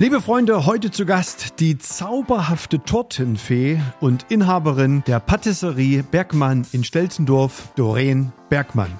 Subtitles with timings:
[0.00, 7.68] Liebe Freunde, heute zu Gast die zauberhafte Tortenfee und Inhaberin der Patisserie Bergmann in Stelzendorf,
[7.76, 8.90] Doreen Bergmann.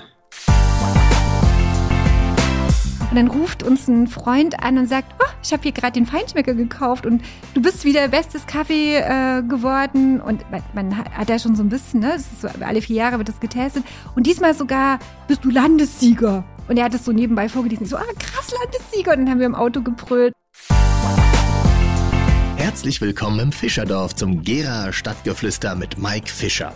[3.09, 6.05] Und dann ruft uns ein Freund an und sagt, oh, ich habe hier gerade den
[6.05, 7.23] Feinschmecker gekauft und
[7.55, 10.21] du bist wieder bestes Kaffee äh, geworden.
[10.21, 12.19] Und man, man, hat ja schon so ein bisschen, ne?
[12.43, 13.85] So, alle vier Jahre wird das getestet.
[14.17, 14.99] Und diesmal sogar
[15.29, 16.45] bist du Landessieger.
[16.69, 17.85] Und er hat es so nebenbei vorgelesen.
[17.85, 19.13] Ich so, ah, krass, Landessieger.
[19.13, 20.35] Und dann haben wir im Auto gebrüllt.
[22.71, 26.73] Herzlich willkommen im Fischerdorf zum Gera Stadtgeflüster mit Mike Fischer.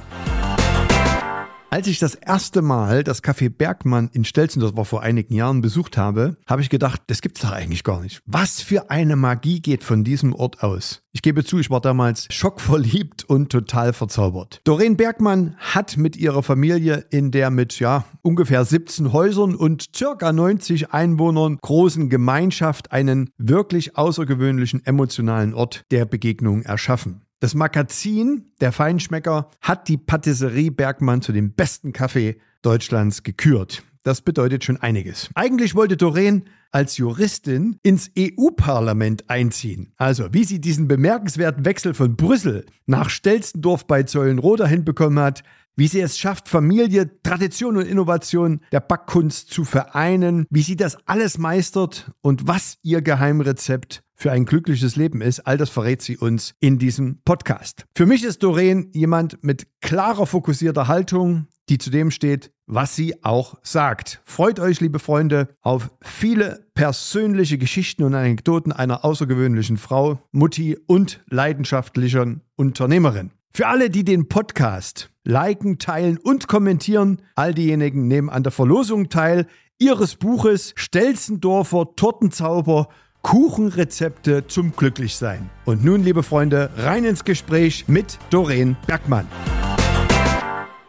[1.75, 5.61] Als ich das erste Mal das Café Bergmann in Stelzen, das war vor einigen Jahren,
[5.61, 8.21] besucht habe, habe ich gedacht, das gibt's doch eigentlich gar nicht.
[8.27, 11.03] Was für eine Magie geht von diesem Ort aus?
[11.11, 14.61] Ich gebe zu, ich war damals schockverliebt und total verzaubert.
[14.63, 20.33] Doreen Bergmann hat mit ihrer Familie in der mit, ja, ungefähr 17 Häusern und circa
[20.33, 27.25] 90 Einwohnern großen Gemeinschaft einen wirklich außergewöhnlichen emotionalen Ort der Begegnung erschaffen.
[27.45, 33.83] Das Magazin Der Feinschmecker hat die Patisserie Bergmann zu dem besten Kaffee Deutschlands gekürt.
[34.03, 35.29] Das bedeutet schon einiges.
[35.35, 39.93] Eigentlich wollte Doreen als Juristin ins EU-Parlament einziehen.
[39.99, 45.43] Also, wie sie diesen bemerkenswerten Wechsel von Brüssel nach Stelzendorf bei Zeulenroda hinbekommen hat,
[45.77, 50.97] wie sie es schafft, Familie, Tradition und Innovation der Backkunst zu vereinen, wie sie das
[51.05, 56.17] alles meistert und was ihr Geheimrezept für ein glückliches Leben ist, all das verrät sie
[56.17, 57.85] uns in diesem Podcast.
[57.97, 63.25] Für mich ist Doreen jemand mit klarer, fokussierter Haltung, die zu dem steht, was sie
[63.25, 64.21] auch sagt.
[64.25, 71.23] Freut euch, liebe Freunde, auf viele persönliche Geschichten und Anekdoten einer außergewöhnlichen Frau, Mutti und
[71.29, 73.33] leidenschaftlichen Unternehmerin.
[73.51, 79.09] Für alle, die den Podcast liken, teilen und kommentieren, all diejenigen nehmen an der Verlosung
[79.09, 79.47] teil
[79.79, 82.89] ihres Buches Stelzendorfer Tortenzauber
[83.25, 85.51] Kuchenrezepte zum Glücklichsein.
[85.65, 89.27] Und nun, liebe Freunde, rein ins Gespräch mit Doreen Bergmann.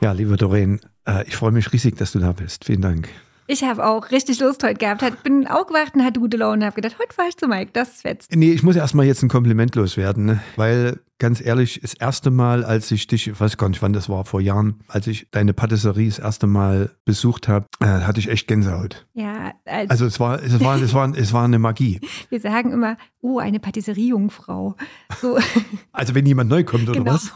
[0.02, 2.66] Ja, liebe Doreen, äh, ich freue mich riesig, dass du da bist.
[2.66, 3.10] Vielen Dank.
[3.48, 5.04] Ich habe auch richtig Lust heute gehabt.
[5.04, 7.72] Hat, bin aufgewacht und hatte gute Laune und habe gedacht, heute fahre ich zu Mike,
[7.74, 8.36] das ist fetzt.
[8.36, 10.42] Nee, ich muss erstmal jetzt ein Kompliment loswerden, ne?
[10.56, 14.10] weil ganz ehrlich, das erste Mal, als ich dich, ich weiß gar nicht, wann das
[14.10, 18.30] war, vor Jahren, als ich deine Patisserie das erste Mal besucht habe, äh, hatte ich
[18.30, 19.06] echt Gänsehaut.
[19.14, 22.02] Ja, als also es war, es war, es war, es war eine Magie.
[22.30, 24.76] Wir sagen immer, oh, eine Patisserie-Jungfrau.
[25.22, 25.38] So.
[25.92, 27.14] Also wenn jemand neu kommt oder genau.
[27.14, 27.32] was?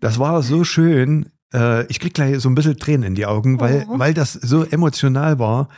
[0.00, 1.30] Das war so schön.
[1.52, 3.98] Äh, ich krieg gleich so ein bisschen Tränen in die Augen, weil, oh.
[3.98, 5.68] weil das so emotional war.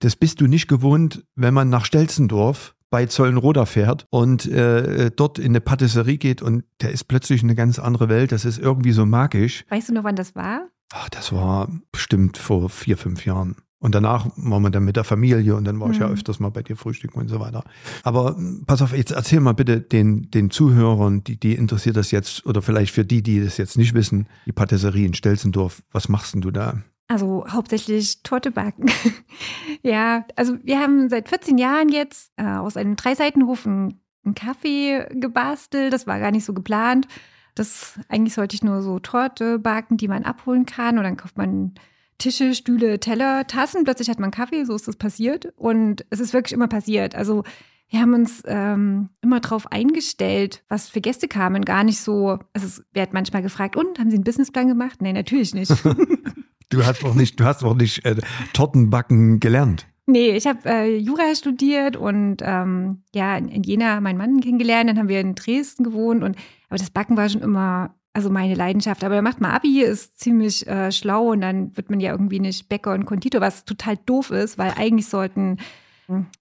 [0.00, 5.38] Das bist du nicht gewohnt, wenn man nach Stelzendorf bei Zollenroda fährt und äh, dort
[5.38, 8.32] in eine Patisserie geht und der ist plötzlich eine ganz andere Welt.
[8.32, 9.64] Das ist irgendwie so magisch.
[9.68, 10.68] Weißt du noch, wann das war?
[10.92, 13.56] Ach, das war bestimmt vor vier, fünf Jahren.
[13.80, 15.94] Und danach waren wir dann mit der Familie und dann war mhm.
[15.94, 16.14] ich ja mhm.
[16.14, 17.62] öfters mal bei dir frühstücken und so weiter.
[18.02, 22.10] Aber hm, pass auf, jetzt erzähl mal bitte den, den Zuhörern, die, die interessiert das
[22.10, 26.08] jetzt, oder vielleicht für die, die das jetzt nicht wissen, die Patisserie in Stelzendorf, was
[26.08, 26.82] machst denn du da?
[27.06, 28.90] Also hauptsächlich Torte backen.
[29.82, 35.06] ja, also wir haben seit 14 Jahren jetzt äh, aus einem Dreiseitenhof einen, einen Kaffee
[35.12, 35.92] gebastelt.
[35.92, 37.08] Das war gar nicht so geplant.
[37.54, 40.98] Das eigentlich sollte ich nur so Torte backen, die man abholen kann.
[40.98, 41.74] Und dann kauft man
[42.18, 43.84] Tische, Stühle, Teller, Tassen.
[43.84, 45.52] Plötzlich hat man Kaffee, so ist das passiert.
[45.56, 47.14] Und es ist wirklich immer passiert.
[47.14, 47.44] Also
[47.88, 51.64] wir haben uns ähm, immer darauf eingestellt, was für Gäste kamen.
[51.64, 55.00] Gar nicht so, also es wird manchmal gefragt, und haben Sie einen Businessplan gemacht?
[55.00, 55.72] Nee, natürlich nicht.
[56.68, 58.16] du hast auch nicht, du hast auch nicht äh,
[58.52, 59.86] Tortenbacken gelernt.
[60.06, 64.88] Nee, ich habe äh, Jura studiert und ähm, ja, in, in Jena meinen Mann kennengelernt.
[64.88, 66.36] Dann haben wir in Dresden gewohnt und
[66.68, 69.04] aber das Backen war schon immer also meine Leidenschaft.
[69.04, 72.40] Aber er macht mal Abi, ist ziemlich äh, schlau und dann wird man ja irgendwie
[72.40, 75.58] nicht Bäcker und Konditor, was total doof ist, weil eigentlich sollten,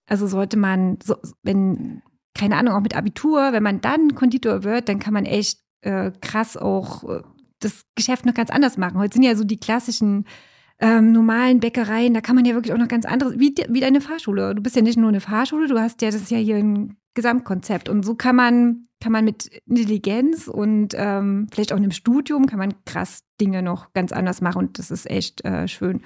[0.08, 2.02] also sollte man, so, wenn,
[2.34, 6.12] keine Ahnung, auch mit Abitur, wenn man dann Konditor wird, dann kann man echt äh,
[6.20, 7.22] krass auch äh,
[7.60, 8.98] das Geschäft noch ganz anders machen.
[8.98, 10.26] Heute sind ja so die klassischen
[10.80, 14.02] ähm, normalen Bäckereien, da kann man ja wirklich auch noch ganz anderes, wie, wie deine
[14.02, 14.56] Fahrschule.
[14.56, 16.98] Du bist ja nicht nur eine Fahrschule, du hast ja, das ist ja hier ein
[17.18, 17.90] Gesamtkonzept.
[17.90, 22.60] Und so kann man, kann man mit Intelligenz und ähm, vielleicht auch einem Studium, kann
[22.60, 24.60] man krass Dinge noch ganz anders machen.
[24.60, 26.02] Und das ist echt äh, schön.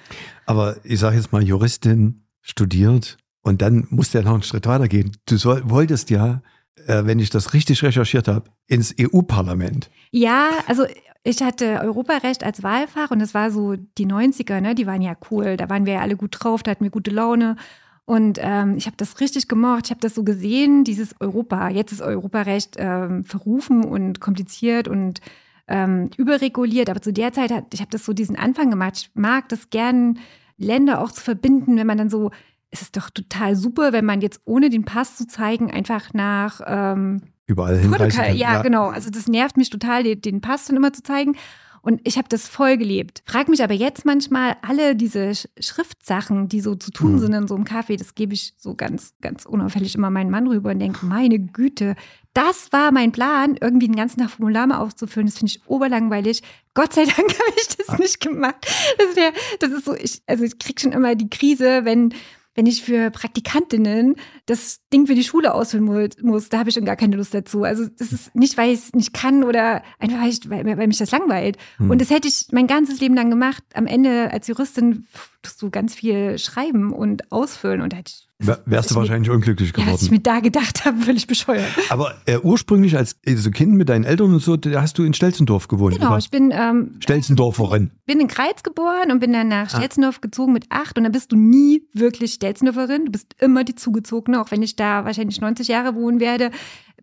[0.46, 5.12] Aber ich sage jetzt mal, Juristin studiert und dann musste ja noch einen Schritt weitergehen.
[5.26, 6.42] Du soll, wolltest ja,
[6.88, 9.92] äh, wenn ich das richtig recherchiert habe, ins EU-Parlament.
[10.12, 10.86] Ja, also
[11.24, 14.76] ich hatte Europarecht als Wahlfach und das war so die 90er, ne?
[14.76, 15.58] Die waren ja cool.
[15.58, 17.58] Da waren wir ja alle gut drauf, da hatten wir gute Laune.
[18.06, 19.86] Und ähm, ich habe das richtig gemocht.
[19.86, 21.70] Ich habe das so gesehen, dieses Europa.
[21.70, 25.22] Jetzt ist Europarecht ähm, verrufen und kompliziert und
[25.68, 26.90] ähm, überreguliert.
[26.90, 28.94] Aber zu der Zeit, hat, ich habe das so diesen Anfang gemacht.
[28.98, 30.20] Ich mag das gern,
[30.58, 32.32] Länder auch zu verbinden, wenn man dann so
[32.72, 36.62] es ist doch total super, wenn man jetzt ohne den Pass zu zeigen einfach nach
[36.66, 38.28] ähm, Überall Portugal.
[38.28, 38.38] kann.
[38.38, 38.88] Ja, genau.
[38.88, 41.36] Also das nervt mich total, den, den Pass dann immer zu zeigen.
[41.82, 43.24] Und ich habe das voll gelebt.
[43.26, 47.20] Frag mich aber jetzt manchmal alle diese Sch Schriftsachen, die so zu tun Mhm.
[47.20, 50.48] sind in so einem Café, das gebe ich so ganz, ganz unauffällig immer meinen Mann
[50.48, 51.96] rüber und denke, meine Güte,
[52.34, 55.28] das war mein Plan, irgendwie den ganzen Tag Formular mal auszufüllen.
[55.28, 56.44] Das finde ich oberlangweilig.
[56.76, 58.56] Gott sei Dank habe ich das nicht gemacht.
[58.98, 62.14] Das, wär, das ist so, ich, also ich kriege schon immer die Krise, wenn
[62.56, 64.16] wenn ich für Praktikantinnen
[64.46, 67.34] das Ding für die Schule ausfüllen mu- muss, da habe ich schon gar keine Lust
[67.34, 67.64] dazu.
[67.64, 70.88] Also das ist nicht, weil ich es nicht kann oder einfach, weil, ich, weil, weil
[70.88, 71.58] mich das langweilt.
[71.78, 71.90] Hm.
[71.90, 73.64] Und das hätte ich mein ganzes Leben lang gemacht.
[73.74, 75.08] Am Ende als Juristin
[75.42, 77.82] tust du ganz viel schreiben und ausfüllen.
[77.82, 80.14] Und da hätte ich, Wärst du ich mir- wahrscheinlich unglücklich Ja, was ich geworden.
[80.16, 81.68] mir da gedacht habe, völlig bescheuert.
[81.90, 85.14] Aber äh, ursprünglich als also Kind mit deinen Eltern und so, da hast du in
[85.14, 85.96] Stelzendorf gewohnt.
[85.96, 87.92] Genau, ich bin ähm, Stelzendorferin.
[88.06, 89.78] bin in Kreiz geboren und bin dann nach Ah.
[89.78, 93.06] Stelzendorf gezogen mit acht und dann bist du nie wirklich Stelzendorferin.
[93.06, 96.52] Du bist immer die Zugezogene, auch wenn ich da wahrscheinlich 90 Jahre wohnen werde,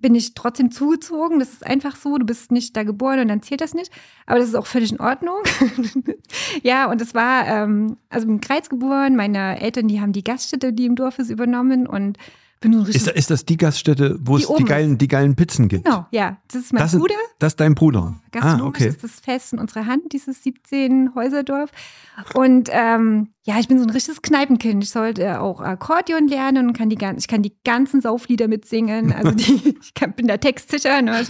[0.00, 1.38] bin ich trotzdem zugezogen.
[1.38, 2.18] Das ist einfach so.
[2.18, 3.92] Du bist nicht da geboren und dann zählt das nicht.
[4.26, 5.42] Aber das ist auch völlig in Ordnung.
[6.62, 9.16] ja, und es war, ähm, also bin in Kreiz geboren.
[9.16, 12.18] Meine Eltern, die haben die Gaststätte, die im Dorf ist, übernommen und
[12.60, 14.68] bin ein Ist, ist das die Gaststätte, wo Die es die ist.
[14.68, 15.84] geilen, die geilen Pizzen gibt?
[15.84, 16.38] Genau, ja.
[16.48, 17.14] Das ist mein das, Bruder.
[17.38, 18.14] das ist dein Bruder.
[18.14, 18.88] Ah, Gastronomisch okay.
[18.88, 21.70] ist das fest in unserer Hand, dieses 17 Häuserdorf.
[22.34, 24.82] Und ähm, ja, ich bin so ein richtiges Kneipenkind.
[24.84, 29.12] Ich sollte auch Akkordeon lernen und kann die ganzen, ich kann die ganzen Sauflieder mitsingen.
[29.12, 31.00] Also die, ich kann, bin da textsicher.
[31.00, 31.24] Ne?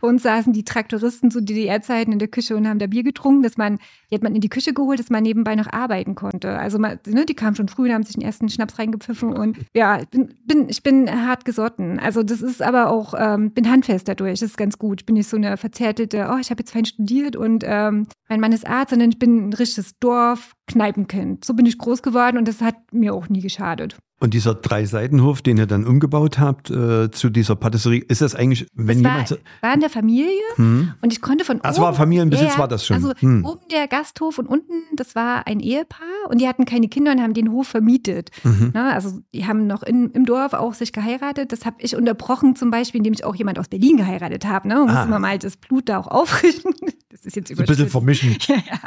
[0.00, 3.42] Bei uns saßen die Traktoristen zu DDR-Zeiten in der Küche und haben da Bier getrunken,
[3.42, 3.78] dass man,
[4.10, 6.58] die hat man in die Küche geholt, dass man nebenbei noch arbeiten konnte.
[6.58, 9.58] Also man, ne, die kamen schon früh und haben sich den ersten Schnaps reingepfiffen und
[9.74, 11.98] ja, ich bin, bin, ich bin hart gesotten.
[11.98, 14.40] Also das ist aber auch, ähm, bin handfest dadurch.
[14.40, 15.02] Das ist ganz gut.
[15.02, 18.40] Ich bin nicht so eine verzärtelte, oh, ich habe jetzt fein studiert und ähm, mein
[18.40, 21.44] Mann ist Arzt, sondern ich bin ein richtiges Dorf, Kneipenkind.
[21.44, 23.96] So bin ich groß geworden und das hat mir auch nie geschadet.
[24.20, 28.66] Und dieser Drei-Seitenhof, den ihr dann umgebaut habt äh, zu dieser Patisserie, ist das eigentlich,
[28.74, 29.28] wenn das war, jemand.
[29.28, 30.92] so- war in der Familie Hm?
[31.00, 31.84] und ich konnte von es oben.
[31.86, 32.96] war Familienbesitz, Ja, war das schon.
[32.96, 33.44] Also Hm.
[33.44, 37.22] oben der Gasthof und unten, das war ein Ehepaar und die hatten keine Kinder und
[37.22, 38.30] haben den Hof vermietet.
[38.42, 38.72] Mhm.
[38.74, 38.92] Ne?
[38.92, 41.52] Also die haben noch in, im Dorf auch sich geheiratet.
[41.52, 44.66] Das habe ich unterbrochen, zum Beispiel, indem ich auch jemand aus Berlin geheiratet habe.
[44.66, 44.82] Ne?
[44.82, 45.06] Und Ah.
[45.06, 46.72] man mal das Blut da auch aufrichten.
[47.10, 48.36] Das ist jetzt So ein bisschen vermischen.
[48.48, 48.78] Ja, ja.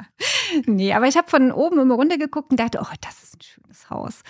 [0.67, 3.41] Nee, aber ich habe von oben immer runter geguckt und dachte, oh, das ist ein
[3.41, 4.21] schönes Haus.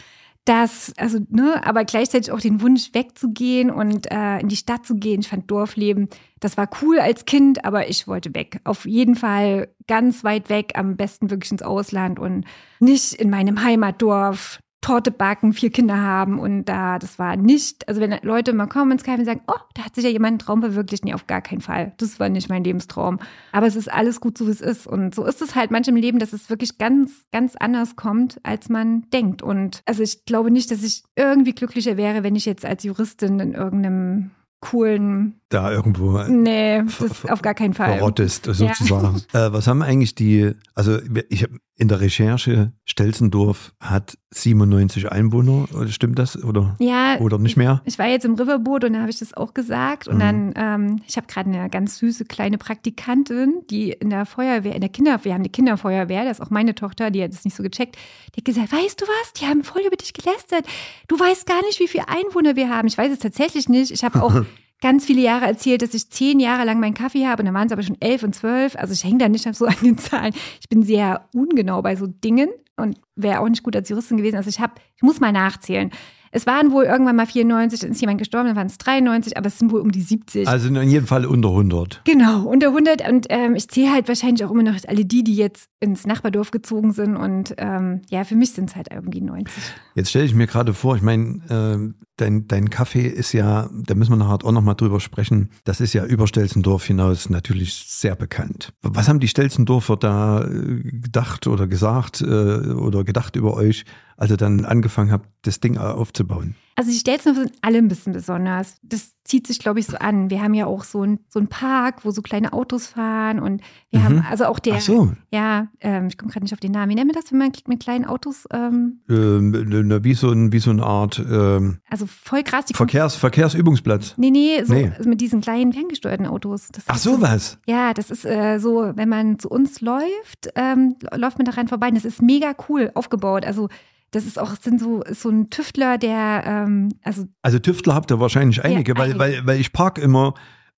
[0.45, 4.95] Das, also, ne, aber gleichzeitig auch den Wunsch wegzugehen und äh, in die Stadt zu
[4.95, 5.21] gehen.
[5.21, 6.09] Ich fand Dorfleben,
[6.39, 8.59] das war cool als Kind, aber ich wollte weg.
[8.63, 12.45] Auf jeden Fall ganz weit weg, am besten wirklich ins Ausland und
[12.79, 14.59] nicht in meinem Heimatdorf.
[14.81, 18.91] Torte backen, vier Kinder haben und da, das war nicht, also wenn Leute mal kommen
[18.91, 21.27] ins Café und sagen, oh, da hat sich ja jemand einen Traum verwirklicht, nee, auf
[21.27, 21.93] gar keinen Fall.
[21.97, 23.19] Das war nicht mein Lebenstraum.
[23.51, 24.87] Aber es ist alles gut so, wie es ist.
[24.87, 28.39] Und so ist es halt manchmal im Leben, dass es wirklich ganz, ganz anders kommt,
[28.41, 29.43] als man denkt.
[29.43, 33.39] Und also ich glaube nicht, dass ich irgendwie glücklicher wäre, wenn ich jetzt als Juristin
[33.39, 34.31] in irgendeinem
[34.61, 37.97] coolen, Da irgendwo nee, das auf gar keinen Fall.
[37.97, 39.21] verrottest, sozusagen.
[39.33, 40.97] äh, was haben eigentlich die, also
[41.29, 46.41] ich habe in der Recherche, Stelzendorf hat 97 Einwohner, stimmt das?
[46.43, 47.81] Oder, Ja, oder nicht mehr?
[47.85, 50.07] Ich war jetzt im Riverboot und da habe ich das auch gesagt.
[50.07, 50.19] Und Mhm.
[50.19, 54.81] dann, ähm, ich habe gerade eine ganz süße kleine Praktikantin, die in der Feuerwehr, in
[54.81, 57.55] der Kinder, wir haben eine Kinderfeuerwehr, das ist auch meine Tochter, die hat es nicht
[57.57, 57.97] so gecheckt.
[58.35, 60.65] Die hat gesagt, weißt du was, die haben voll über dich gelästert.
[61.07, 62.87] Du weißt gar nicht, wie viele Einwohner wir haben.
[62.87, 63.91] Ich weiß es tatsächlich nicht.
[63.91, 64.33] Ich habe auch
[64.81, 67.67] ganz viele Jahre erzählt, dass ich zehn Jahre lang meinen Kaffee habe und dann waren
[67.67, 68.75] es aber schon elf und zwölf.
[68.75, 70.33] Also ich hänge da nicht so an den Zahlen.
[70.59, 74.35] Ich bin sehr ungenau bei so Dingen und wäre auch nicht gut als Juristin gewesen.
[74.35, 75.91] Also ich habe, ich muss mal nachzählen.
[76.33, 79.47] Es waren wohl irgendwann mal 94, dann ist jemand gestorben, dann waren es 93, aber
[79.47, 80.47] es sind wohl um die 70.
[80.47, 82.01] Also in jedem Fall unter 100.
[82.05, 83.07] Genau, unter 100.
[83.09, 86.51] Und ähm, ich zähle halt wahrscheinlich auch immer noch alle die, die jetzt ins Nachbardorf
[86.51, 87.17] gezogen sind.
[87.17, 89.61] Und ähm, ja, für mich sind es halt irgendwie 90.
[89.95, 93.95] Jetzt stelle ich mir gerade vor, ich meine, ähm, dein, dein Kaffee ist ja, da
[93.95, 98.15] müssen wir nachher auch nochmal drüber sprechen, das ist ja über Stelzendorf hinaus natürlich sehr
[98.15, 98.73] bekannt.
[98.81, 103.85] Was haben die Stelzendorfer da äh, gedacht oder gesagt äh, oder gedacht über euch,
[104.17, 106.55] als ihr dann angefangen habt, das Ding aufzubauen?
[106.81, 108.77] Also die Stelzendorfer sind alle ein bisschen besonders.
[108.81, 110.31] Das zieht sich, glaube ich, so an.
[110.31, 113.61] Wir haben ja auch so ein, so ein Park, wo so kleine Autos fahren und
[113.91, 114.03] wir Mhm.
[114.03, 116.89] haben also auch der, Ach so, ja, ähm, ich komme gerade nicht auf den Namen.
[116.89, 120.57] Wie nennen wir das, wenn man mit kleinen Autos, ähm, ähm, wie, so ein, wie
[120.57, 122.65] so eine Art ähm, also voll krass.
[122.65, 124.15] Die Verkehrs, Verkehrsübungsplatz.
[124.17, 124.91] Nee, nee, so Nee.
[125.05, 126.69] mit diesen kleinen ferngesteuerten Autos.
[126.71, 127.59] Das Ach ist sowas.
[127.67, 131.89] Ja, das ist äh, so, wenn man zu uns läuft, ähm, läuft man daran vorbei.
[131.89, 133.45] Und das ist mega cool aufgebaut.
[133.45, 133.69] Also
[134.11, 138.11] das ist auch, sind so, ist so ein Tüftler, der, ähm, also Also Tüftler habt
[138.11, 139.19] ihr wahrscheinlich einige, weil, einige.
[139.19, 140.33] weil, weil ich park immer,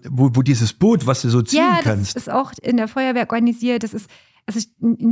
[0.10, 2.16] wo, wo dieses Boot, was du so ziehen ja, das kannst.
[2.16, 3.84] ist auch in der Feuerwehr organisiert.
[3.84, 4.10] Das ist,
[4.46, 4.60] also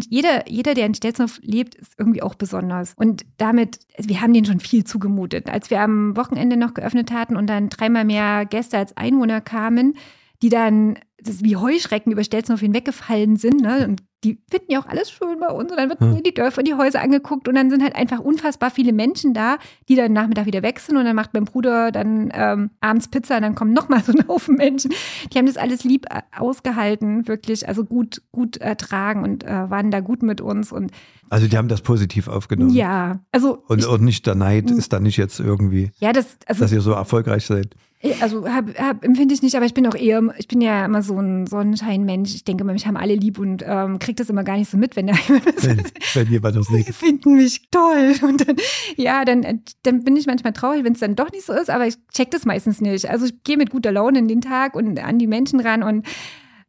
[0.10, 2.94] jeder, jeder, der in Stelzhof lebt, ist irgendwie auch besonders.
[2.96, 5.50] Und damit, also wir haben denen schon viel zugemutet.
[5.50, 9.96] Als wir am Wochenende noch geöffnet hatten und dann dreimal mehr Gäste als Einwohner kamen,
[10.42, 13.62] die dann das wie Heuschrecken über Stelzhof hinweggefallen sind.
[13.62, 13.88] Ne?
[13.88, 15.72] Und die finden ja auch alles schön bei uns.
[15.72, 16.22] Und dann wird hm.
[16.24, 17.48] die Dörfer, die Häuser angeguckt.
[17.48, 19.58] Und dann sind halt einfach unfassbar viele Menschen da,
[19.90, 20.98] die dann Nachmittag wieder wechseln.
[20.98, 23.38] Und dann macht mein Bruder dann ähm, abends Pizza.
[23.38, 24.94] Und dann kommen nochmal so ein Haufen Menschen.
[25.34, 27.68] Die haben das alles lieb äh, ausgehalten, wirklich.
[27.68, 30.72] Also gut, gut ertragen und äh, waren da gut mit uns.
[30.72, 30.92] Und
[31.30, 32.72] also die haben das positiv aufgenommen.
[32.72, 33.64] Ja, also.
[33.68, 36.72] Und, ich, und nicht der Neid ist da nicht jetzt irgendwie, ja, das, also, dass
[36.72, 37.76] ihr so erfolgreich seid.
[38.20, 41.04] Also hab, hab, empfinde ich nicht, aber ich bin auch eher, ich bin ja immer
[41.04, 42.34] so ein Sonnenscheinmensch.
[42.34, 44.78] Ich denke immer, mich haben alle lieb und ähm, kriege das immer gar nicht so
[44.78, 45.84] mit, wenn da jemand wenn,
[46.16, 46.94] wenn jemand das nicht.
[46.94, 48.16] finden mich toll.
[48.24, 48.56] Und dann,
[48.98, 51.86] ja, dann, dann bin ich manchmal traurig, wenn es dann doch nicht so ist, aber
[51.86, 53.10] ich check das meistens nicht.
[53.10, 56.08] Also ich gehe mit guter Laune in den Tag und an die Menschen ran und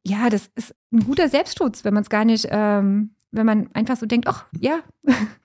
[0.05, 3.97] ja, das ist ein guter Selbstschutz, wenn man es gar nicht, ähm, wenn man einfach
[3.97, 4.81] so denkt, ach ja.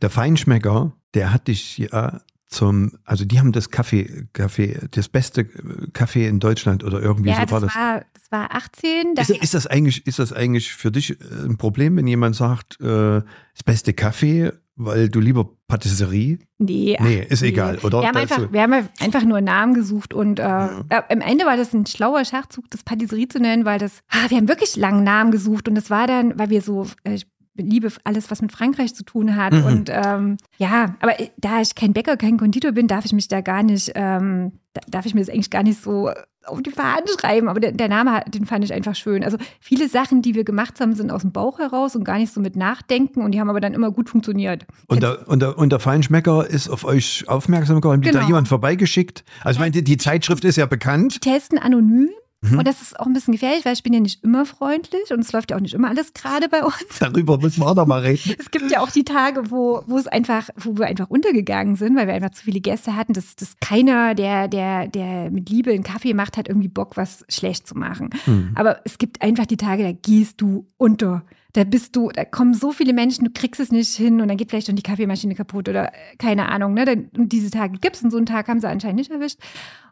[0.01, 5.45] Der Feinschmecker, der hat dich ja zum, also die haben das Kaffee, Kaffee, das beste
[5.93, 7.75] Kaffee in Deutschland oder irgendwie ja, so war das.
[7.75, 9.15] War, das war 18.
[9.17, 12.79] Ist, ist, das eigentlich, ist das eigentlich für dich äh, ein Problem, wenn jemand sagt,
[12.79, 12.85] äh,
[13.21, 16.39] das beste Kaffee, weil du lieber Patisserie?
[16.57, 16.97] Nee.
[17.01, 17.49] Nee, ist nee.
[17.49, 18.01] egal, oder?
[18.01, 20.85] Wir haben, einfach, wir haben einfach nur Namen gesucht und äh, ja.
[20.89, 24.29] äh, am Ende war das ein schlauer Schachzug, das Patisserie zu nennen, weil das, ah,
[24.29, 27.19] wir haben wirklich lange Namen gesucht und das war dann, weil wir so, äh,
[27.57, 29.53] liebe alles, was mit Frankreich zu tun hat.
[29.53, 29.65] Mhm.
[29.65, 33.41] Und ähm, ja, aber da ich kein Bäcker, kein Konditor bin, darf ich mich da
[33.41, 34.53] gar nicht, ähm,
[34.87, 36.09] darf ich mir das eigentlich gar nicht so
[36.47, 37.49] auf die Fahne schreiben.
[37.49, 39.23] Aber der, der, Name, den fand ich einfach schön.
[39.23, 42.33] Also viele Sachen, die wir gemacht haben, sind aus dem Bauch heraus und gar nicht
[42.33, 43.21] so mit Nachdenken.
[43.21, 44.65] Und die haben aber dann immer gut funktioniert.
[44.87, 48.01] Und der, und der, und der Feinschmecker ist auf euch aufmerksam geworden.
[48.01, 48.19] Genau.
[48.19, 49.23] da jemand vorbeigeschickt?
[49.43, 51.15] Also ich meine, die Zeitschrift ist ja bekannt.
[51.15, 52.09] Die testen anonym.
[52.41, 52.59] Mhm.
[52.59, 55.19] Und das ist auch ein bisschen gefährlich, weil ich bin ja nicht immer freundlich und
[55.21, 56.75] es läuft ja auch nicht immer alles gerade bei uns.
[56.99, 58.35] Darüber müssen wir auch noch mal reden.
[58.39, 61.95] Es gibt ja auch die Tage, wo, wo es einfach, wo wir einfach untergegangen sind,
[61.95, 65.71] weil wir einfach zu viele Gäste hatten, dass, dass keiner, der, der, der mit Liebe
[65.71, 68.11] einen Kaffee macht, hat irgendwie Bock, was schlecht zu machen.
[68.25, 68.51] Mhm.
[68.55, 71.23] Aber es gibt einfach die Tage, da gehst du unter.
[71.57, 74.37] Da bist du, da kommen so viele Menschen, du kriegst es nicht hin und dann
[74.37, 76.75] geht vielleicht schon die Kaffeemaschine kaputt oder äh, keine Ahnung.
[76.75, 77.09] Ne?
[77.17, 79.39] Und diese Tage gibt es und so einen Tag haben sie anscheinend nicht erwischt.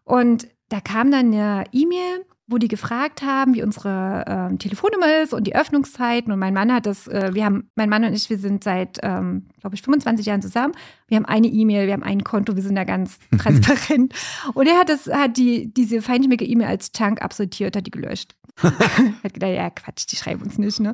[0.03, 5.33] Und da kam dann eine E-Mail wo die gefragt haben, wie unsere äh, Telefonnummer ist
[5.33, 6.31] und die Öffnungszeiten.
[6.31, 8.99] Und mein Mann hat das, äh, wir haben, mein Mann und ich, wir sind seit,
[9.01, 10.75] ähm, glaube ich, 25 Jahren zusammen.
[11.07, 14.13] Wir haben eine E-Mail, wir haben ein Konto, wir sind da ganz transparent.
[14.53, 18.35] und er hat das, hat die, diese feinschmeckige E-Mail als Chunk absortiert, hat die gelöscht.
[19.23, 20.93] hat gedacht, ja, Quatsch, die schreiben uns nicht, ne?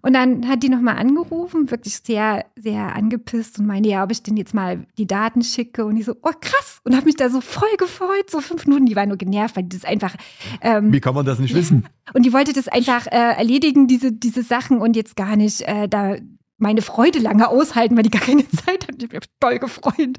[0.00, 4.22] Und dann hat die nochmal angerufen, wirklich sehr, sehr angepisst und meinte, ja, ob ich
[4.22, 5.84] denn jetzt mal die Daten schicke.
[5.84, 6.80] Und ich so, oh krass.
[6.84, 8.86] Und habe mich da so voll gefreut, so fünf Minuten.
[8.86, 10.14] Die war nur genervt, weil das einfach.
[10.62, 11.86] Ähm, Wie kann man das nicht wissen?
[12.14, 15.88] Und die wollte das einfach äh, erledigen, diese, diese Sachen und jetzt gar nicht äh,
[15.88, 16.16] da
[16.56, 19.02] meine Freude lange aushalten, weil die gar keine Zeit hat.
[19.02, 20.16] Ich bin toll gefreut.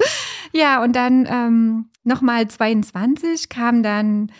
[0.51, 4.31] Ja, und dann ähm, nochmal 22 kam dann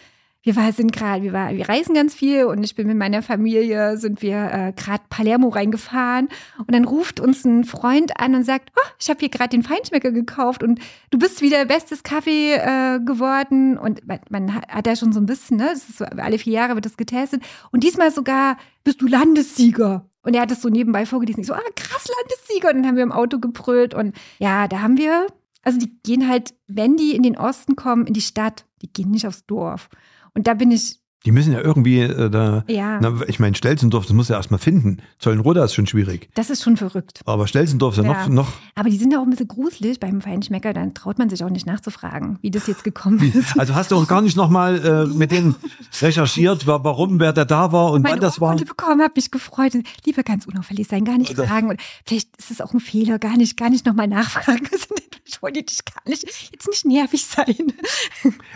[0.44, 4.22] wir sind gerade, wir, wir reisen ganz viel und ich bin mit meiner Familie, sind
[4.22, 6.28] wir äh, gerade Palermo reingefahren
[6.60, 9.64] und dann ruft uns ein Freund an und sagt, oh, ich habe hier gerade den
[9.64, 10.80] Feinschmecker gekauft und
[11.12, 15.26] du bist wieder bestes Kaffee äh, geworden und man, man hat ja schon so ein
[15.26, 20.06] bisschen, ne, so, alle vier Jahre wird das getestet und diesmal sogar bist du Landessieger.
[20.26, 21.42] Und er hat es so nebenbei vorgelesen.
[21.42, 22.70] Ich so, ah, krass, Landessieger.
[22.70, 23.94] Und dann haben wir im Auto gebrüllt.
[23.94, 25.28] Und ja, da haben wir,
[25.64, 29.12] also die gehen halt, wenn die in den Osten kommen, in die Stadt, die gehen
[29.12, 29.90] nicht aufs Dorf.
[30.34, 32.66] Und da bin ich die müssen ja irgendwie äh, da.
[32.68, 33.00] Ja.
[33.00, 34.98] Na, ich meine, Stelzendorf, das muss ja erstmal finden.
[35.20, 36.30] Zollenroda ist schon schwierig.
[36.34, 37.22] Das ist schon verrückt.
[37.26, 38.28] Aber Stelzendorf ist ja, ja.
[38.28, 38.54] Noch, noch.
[38.76, 40.74] Aber die sind ja auch ein bisschen gruselig beim Feinschmecker.
[40.74, 43.58] Dann traut man sich auch nicht nachzufragen, wie das jetzt gekommen ist.
[43.58, 45.56] Also hast du auch gar nicht nochmal äh, mit denen
[46.02, 48.56] recherchiert, warum, wer da da war und Meine wann das war?
[48.56, 49.74] Ich bekommen, habe mich gefreut.
[50.06, 51.48] Lieber ganz unauffällig sein, gar nicht Oder?
[51.48, 51.70] fragen.
[51.70, 54.68] Und vielleicht ist es auch ein Fehler, gar nicht, gar nicht nochmal nachfragen.
[55.26, 57.74] Ich wollte dich gar nicht, jetzt nicht nervig sein.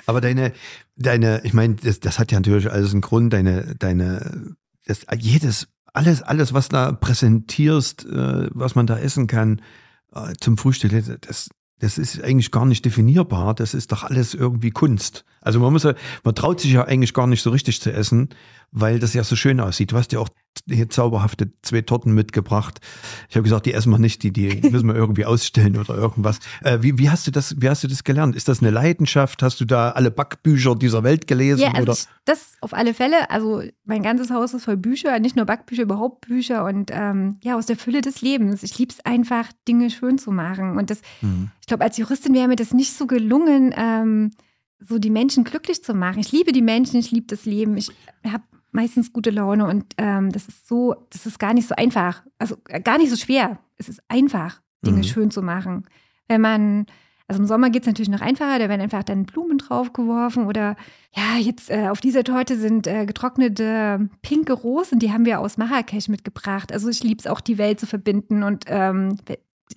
[0.06, 0.52] Aber deine,
[0.98, 5.68] deine, ich meine, das, das hat ja natürlich alles einen Grund, deine, deine, das, jedes,
[5.94, 9.62] alles, alles, was da präsentierst, äh, was man da essen kann,
[10.14, 11.50] äh, zum Frühstück, das,
[11.80, 13.54] das ist eigentlich gar nicht definierbar.
[13.54, 15.26] Das ist doch alles irgendwie Kunst.
[15.42, 18.30] Also man muss ja, man traut sich ja eigentlich gar nicht so richtig zu essen,
[18.72, 19.92] weil das ja so schön aussieht.
[19.92, 20.30] Du hast ja auch
[20.68, 22.80] hier zauberhafte zwei Torten mitgebracht.
[23.30, 26.40] Ich habe gesagt, die essen wir nicht, die, die müssen wir irgendwie ausstellen oder irgendwas.
[26.64, 28.36] Äh, wie, wie, hast du das, wie hast du das gelernt?
[28.36, 29.44] Ist das eine Leidenschaft?
[29.44, 31.62] Hast du da alle Backbücher dieser Welt gelesen?
[31.62, 31.98] Ja, also oder?
[32.26, 33.30] das auf alle Fälle.
[33.30, 37.58] Also mein ganzes Haus ist voll Bücher, nicht nur Backbücher, überhaupt Bücher und ähm, ja,
[37.58, 38.64] aus der Fülle des Lebens.
[38.64, 40.78] Ich liebe es einfach, Dinge schön zu machen.
[40.78, 41.52] Und das, mhm.
[41.62, 44.32] ich glaube, als Juristin wäre mir das nicht so gelungen, ähm,
[44.80, 46.20] so die Menschen glücklich zu machen.
[46.20, 47.78] Ich liebe die Menschen, ich liebe das Leben.
[47.78, 47.92] Ich
[48.26, 48.44] habe
[48.78, 52.24] meistens gute Laune und ähm, das ist so, das ist gar nicht so einfach.
[52.40, 53.60] Also äh, gar nicht so schwer.
[53.78, 55.04] Es ist einfach, Dinge Mhm.
[55.04, 55.84] schön zu machen.
[56.30, 56.86] Wenn man,
[57.28, 60.76] also im Sommer geht es natürlich noch einfacher, da werden einfach dann Blumen draufgeworfen oder
[61.16, 65.58] ja, jetzt äh, auf dieser Torte sind äh, getrocknete pinke Rosen, die haben wir aus
[65.58, 66.72] Marrakesch mitgebracht.
[66.72, 69.18] Also ich liebe es auch, die Welt zu verbinden und ähm,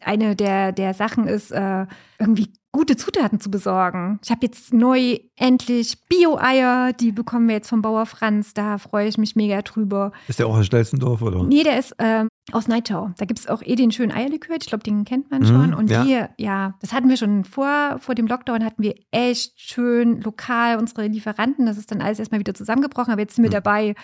[0.02, 1.86] eine der, der Sachen ist, äh,
[2.18, 4.20] irgendwie gute Zutaten zu besorgen.
[4.24, 9.08] Ich habe jetzt neu endlich Bio-Eier, die bekommen wir jetzt vom Bauer Franz, da freue
[9.08, 10.12] ich mich mega drüber.
[10.28, 11.42] Ist der auch aus Stelzendorf, oder?
[11.42, 13.10] Nee, der ist ähm, aus Neitschau.
[13.18, 15.74] Da gibt es auch eh den schönen Eierlikör, ich glaube, den kennt man Mhm, schon.
[15.74, 16.04] Und ja.
[16.04, 20.78] hier, ja, das hatten wir schon vor, vor dem Lockdown, hatten wir echt schön lokal
[20.78, 21.66] unsere Lieferanten.
[21.66, 23.54] Das ist dann alles erstmal wieder zusammengebrochen, aber jetzt sind wir Mhm.
[23.54, 23.94] dabei,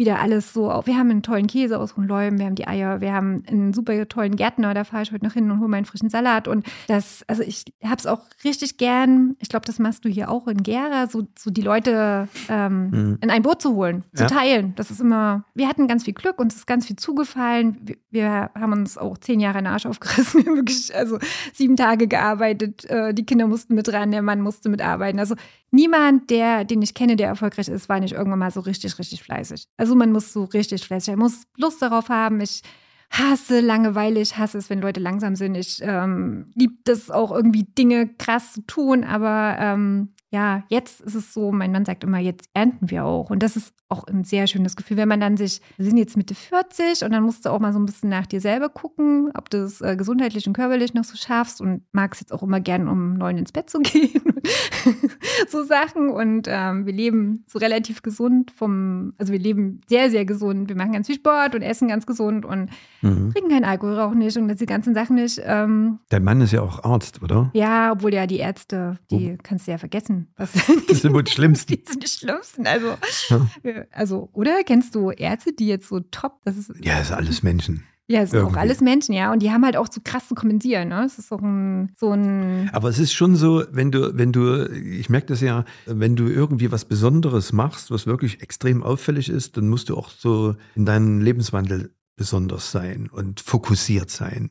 [0.00, 0.70] wieder alles so.
[0.70, 3.74] auf- Wir haben einen tollen Käse aus Hohenleum, wir haben die Eier, wir haben einen
[3.74, 6.48] super tollen Gärtner, da fahre ich heute noch hin und hole meinen frischen Salat.
[6.48, 9.36] Und das, also ich habe es auch richtig gern.
[9.40, 13.18] Ich glaube, das machst du hier auch in Gera, so, so die Leute ähm, Mhm.
[13.20, 14.28] in ein Boot zu holen, zu Ja.
[14.30, 14.72] teilen.
[14.76, 17.76] Das ist immer, wir hatten ganz viel Glück, uns ist ganz viel zugefallen.
[17.84, 20.40] Wir, wir haben uns auch zehn Jahre in den Arsch aufgerissen.
[20.44, 21.18] Wir haben wirklich, also
[21.52, 22.86] sieben Tage gearbeitet.
[22.86, 25.18] Äh, die Kinder mussten mit ran, der Mann musste mitarbeiten.
[25.20, 25.34] Also
[25.70, 29.22] niemand, der, den ich kenne, der erfolgreich ist, war nicht irgendwann mal so richtig, richtig
[29.22, 29.66] fleißig.
[29.76, 32.40] Also man muss so richtig fleißig, man muss Lust darauf haben.
[32.40, 32.62] Ich
[33.10, 35.56] hasse Langeweile, ich hasse es, wenn Leute langsam sind.
[35.56, 41.16] Ich ähm, liebe das auch irgendwie Dinge krass zu tun, aber ähm, ja, jetzt ist
[41.16, 43.30] es so, mein Mann sagt immer, jetzt ernten wir auch.
[43.30, 46.16] Und das ist auch ein sehr schönes Gefühl, wenn man dann sich, wir sind jetzt
[46.16, 49.30] Mitte 40 und dann musst du auch mal so ein bisschen nach dir selber gucken,
[49.36, 52.60] ob du es äh, gesundheitlich und körperlich noch so schaffst und magst jetzt auch immer
[52.60, 54.22] gern um neun ins Bett zu gehen.
[55.48, 56.10] so Sachen.
[56.10, 60.68] Und ähm, wir leben so relativ gesund vom, also wir leben sehr, sehr gesund.
[60.68, 62.70] Wir machen ganz viel Sport und essen ganz gesund und
[63.02, 63.32] Mhm.
[63.32, 65.40] trinken keinen Alkohol, rauchen nicht und diese ganzen Sachen nicht.
[65.42, 67.50] Ähm, Dein Mann ist ja auch Arzt, oder?
[67.54, 70.28] ja, obwohl ja die Ärzte, die kannst du ja vergessen.
[70.36, 70.52] Was
[70.86, 71.72] Das sind wohl die Schlimmsten.
[71.76, 72.66] die sind die schlimmsten.
[72.66, 72.88] Also,
[73.30, 73.46] Ja.
[73.62, 77.42] äh, also, oder kennst du Ärzte, die jetzt so top, das ist, Ja, ist alles
[77.42, 77.84] Menschen.
[78.06, 79.32] ja, es sind auch alles Menschen, ja.
[79.32, 81.04] Und die haben halt auch so krass zu kompensieren, ne?
[81.04, 84.66] Es ist auch ein, so ein, Aber es ist schon so, wenn du, wenn du,
[84.72, 89.56] ich merke das ja, wenn du irgendwie was Besonderes machst, was wirklich extrem auffällig ist,
[89.56, 94.50] dann musst du auch so in deinem Lebenswandel besonders sein und fokussiert sein.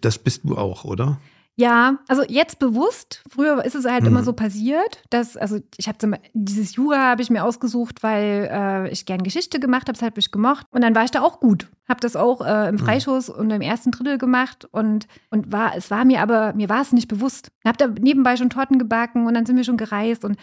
[0.00, 1.20] Das bist du auch, oder?
[1.58, 3.22] Ja, also jetzt bewusst.
[3.30, 4.08] Früher ist es halt Mhm.
[4.08, 8.90] immer so passiert, dass, also ich habe dieses Jura habe ich mir ausgesucht, weil äh,
[8.90, 10.66] ich gern Geschichte gemacht habe, das habe ich gemocht.
[10.70, 11.68] Und dann war ich da auch gut.
[11.88, 12.78] Habe das auch äh, im Mhm.
[12.80, 16.82] Freischuss und im ersten Drittel gemacht und, und war, es war mir aber, mir war
[16.82, 17.50] es nicht bewusst.
[17.64, 20.36] Habe da nebenbei schon Torten gebacken und dann sind wir schon gereist und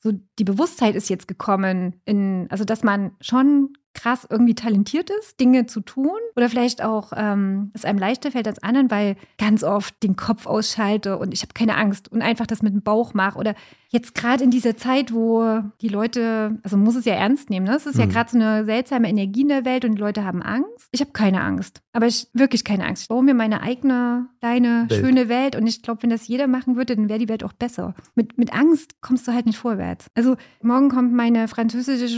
[0.00, 5.40] so die Bewusstheit ist jetzt gekommen, in, also dass man schon krass irgendwie talentiert ist,
[5.40, 9.64] Dinge zu tun oder vielleicht auch ähm, es einem leichter fällt als anderen, weil ganz
[9.64, 13.12] oft den Kopf ausschalte und ich habe keine Angst und einfach das mit dem Bauch
[13.14, 13.54] mache oder
[13.90, 17.66] jetzt gerade in dieser Zeit, wo die Leute, also man muss es ja ernst nehmen,
[17.66, 17.74] ne?
[17.74, 18.10] es ist ja Mhm.
[18.10, 20.88] gerade so eine seltsame Energie in der Welt und die Leute haben Angst.
[20.92, 23.02] Ich habe keine Angst, aber ich wirklich keine Angst.
[23.02, 25.00] Ich baue mir meine eigene, kleine, Welt.
[25.04, 27.54] schöne Welt und ich glaube, wenn das jeder machen würde, dann wäre die Welt auch
[27.54, 27.94] besser.
[28.14, 30.06] Mit, mit Angst kommst du halt nicht vorwärts.
[30.14, 32.08] Also morgen kommt meine französische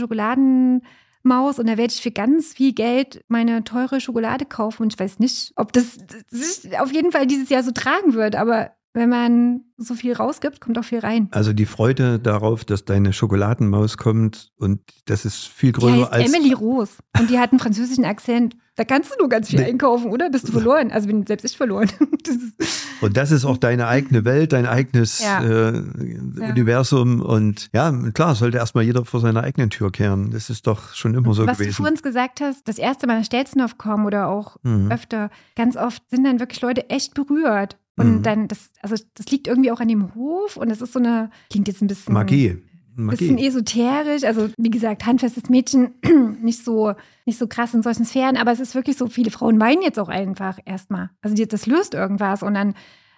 [1.21, 4.99] Schokoladenmaus und da werde ich für ganz viel Geld meine teure Schokolade kaufen und ich
[4.99, 5.97] weiß nicht, ob das
[6.29, 10.59] sich auf jeden Fall dieses Jahr so tragen wird, aber wenn man so viel rausgibt,
[10.61, 11.27] kommt auch viel rein.
[11.31, 16.11] Also die Freude darauf, dass deine Schokoladenmaus kommt und das ist viel Die größer heißt
[16.11, 16.33] als.
[16.33, 18.55] Emily Rose und die hat einen französischen Akzent.
[18.75, 19.65] Da kannst du nur ganz viel Nee.
[19.65, 20.29] einkaufen, oder?
[20.29, 20.91] Bist du verloren?
[20.91, 21.89] Also bin selbst ich verloren.
[22.23, 22.35] Das
[23.01, 25.43] Und das ist auch deine eigene Welt, dein eigenes Ja.
[25.43, 25.81] äh,
[26.39, 27.21] Universum.
[27.21, 30.31] Und ja, klar, sollte erstmal jeder vor seiner eigenen Tür kehren.
[30.31, 31.77] Das ist doch schon immer so was du gewesen.
[31.83, 34.91] vor uns gesagt hast, das erste Mal nach Stelzenhof kommen oder auch Mhm.
[34.91, 37.77] öfter, ganz oft sind dann wirklich Leute echt berührt.
[37.97, 38.23] Und Mhm.
[38.23, 41.29] dann, das, also das liegt irgendwie auch an dem Hof und das ist so eine,
[41.49, 42.57] klingt jetzt ein bisschen, Magie.
[42.95, 43.47] bisschen Magie.
[43.47, 44.23] esoterisch.
[44.23, 45.93] Also, wie gesagt, handfestes Mädchen,
[46.41, 46.93] nicht so,
[47.25, 49.99] nicht so krass in solchen Sphären, aber es ist wirklich so, viele Frauen weinen jetzt
[49.99, 51.09] auch einfach erstmal.
[51.21, 52.73] Also, die, das löst irgendwas und dann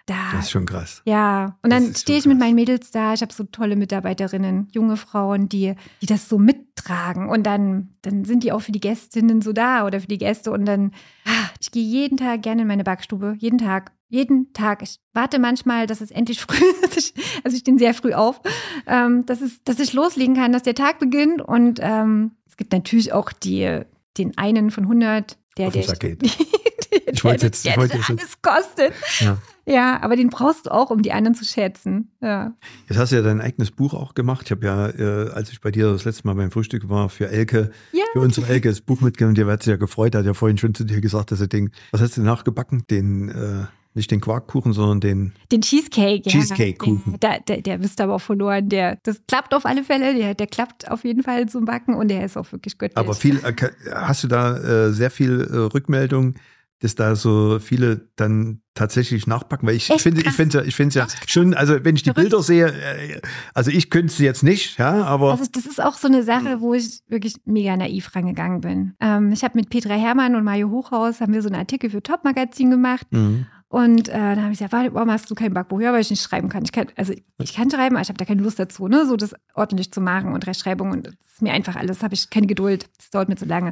[0.05, 0.15] da.
[0.33, 1.01] Das ist schon krass.
[1.05, 3.13] Ja, und Das dann stehe ich mit meinen Mädels da.
[3.13, 7.29] Ich habe so tolle Mitarbeiterinnen, junge Frauen, die, die das so mittragen.
[7.29, 10.51] Und dann, dann sind die auch für die Gästinnen so da oder für die Gäste.
[10.51, 10.91] Und dann,
[11.25, 13.36] ah, ich gehe jeden Tag gerne in meine Backstube.
[13.39, 13.92] Jeden Tag.
[14.13, 14.84] Jeden Tag.
[14.84, 16.56] Ich warte manchmal, dass es endlich früh
[16.95, 17.13] ist.
[17.43, 18.39] Also ich stehe sehr früh auf,
[18.86, 21.41] ähm, dass, es, dass ich loslegen kann, dass der Tag beginnt.
[21.41, 23.82] Und ähm, es gibt natürlich auch die,
[24.19, 26.21] den einen von 100, der, Auf den der, Sack geht.
[26.91, 28.93] der, Ich wollte jetzt- ich wollte jetzt- alles kostet.
[29.19, 29.38] Ja.
[29.65, 32.12] Ja, aber den brauchst du auch, um die anderen zu schätzen.
[32.21, 32.54] Ja.
[32.89, 34.41] Jetzt hast du ja dein eigenes Buch auch gemacht.
[34.45, 37.30] Ich habe ja, äh, als ich bei dir das letzte Mal beim Frühstück war, für
[37.30, 38.04] Elke, Ja.
[38.13, 39.36] für unsere Elke das Buch mitgenommen.
[39.36, 41.76] Die hat sich ja gefreut, hat ja vorhin schon zu dir gesagt, dass er denkt,
[41.91, 42.84] was hast du nachgebacken?
[42.91, 45.34] Den, äh, Nicht den Quarkkuchen, sondern den.
[45.51, 46.32] Den Cheesecake, ja.
[46.32, 47.19] Cheesecake-Kuchen.
[47.21, 48.67] Der, der, der bist aber auch verloren.
[48.69, 50.15] Der, das klappt auf alle Fälle.
[50.15, 52.97] Der, der klappt auf jeden Fall zum Backen und der ist auch wirklich göttlich.
[52.97, 53.53] Aber viel, äh,
[53.93, 56.34] hast du da äh, sehr viel äh, Rückmeldung,
[56.79, 59.67] dass da so viele dann tatsächlich nachpacken?
[59.67, 60.36] Weil ich Echt finde, ich krass.
[60.36, 62.32] finde, ich finde ja schon, also wenn ich die Verrückt.
[62.32, 63.21] Bilder sehe, äh,
[63.53, 66.60] also ich könnte es jetzt nicht, ja, aber Also das ist auch so eine Sache,
[66.60, 68.95] wo ich wirklich mega naiv rangegangen bin.
[68.99, 72.01] Ähm, ich habe mit Petra Hermann und Mario Hochhaus haben wir so einen Artikel für
[72.01, 73.45] Top Magazin gemacht Mhm.
[73.73, 75.81] Und äh, dann habe ich gesagt, warum hast du kein Backbuch?
[75.81, 76.63] Ja, weil ich nicht schreiben kann.
[76.63, 79.17] Ich kann, also ich kann schreiben, aber ich habe da keine Lust dazu, ne, so
[79.17, 82.45] das ordentlich zu machen und Rechtschreibung und das ist mir einfach alles, habe ich keine
[82.45, 82.88] Geduld.
[82.99, 83.69] Das dauert mir zu lange.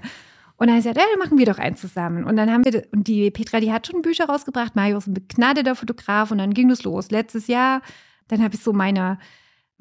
[0.58, 2.24] Und dann habe ich gesagt, ja, machen wir doch eins zusammen.
[2.24, 5.14] Und dann haben wir, und die Petra, die hat schon Bücher rausgebracht, Mario ist ein
[5.14, 7.12] begnadeter Fotograf und dann ging das los.
[7.12, 7.84] Letztes Jahr,
[8.28, 9.20] dann habe ich so meine,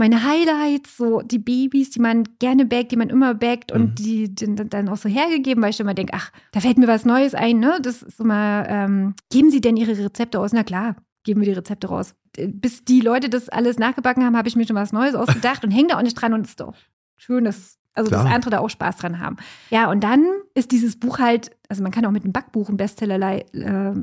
[0.01, 3.95] meine Highlights, so die Babys, die man gerne backt, die man immer backt und Mhm.
[3.95, 7.05] die, die dann auch so hergegeben, weil ich immer denke, ach, da fällt mir was
[7.05, 7.79] Neues ein, ne?
[7.81, 10.53] Das ist immer, ähm, geben Sie denn Ihre Rezepte aus?
[10.53, 12.15] Na klar, geben wir die Rezepte raus.
[12.37, 15.71] Bis die Leute das alles nachgebacken haben, habe ich mir schon was Neues ausgedacht und
[15.71, 16.75] hänge da auch nicht dran und es ist doch
[17.17, 19.37] schön, dass, also dass andere da auch Spaß dran haben.
[19.71, 22.77] Ja, und dann ist dieses Buch halt, also man kann auch mit einem Backbuch einen
[22.77, 23.95] Bestseller äh,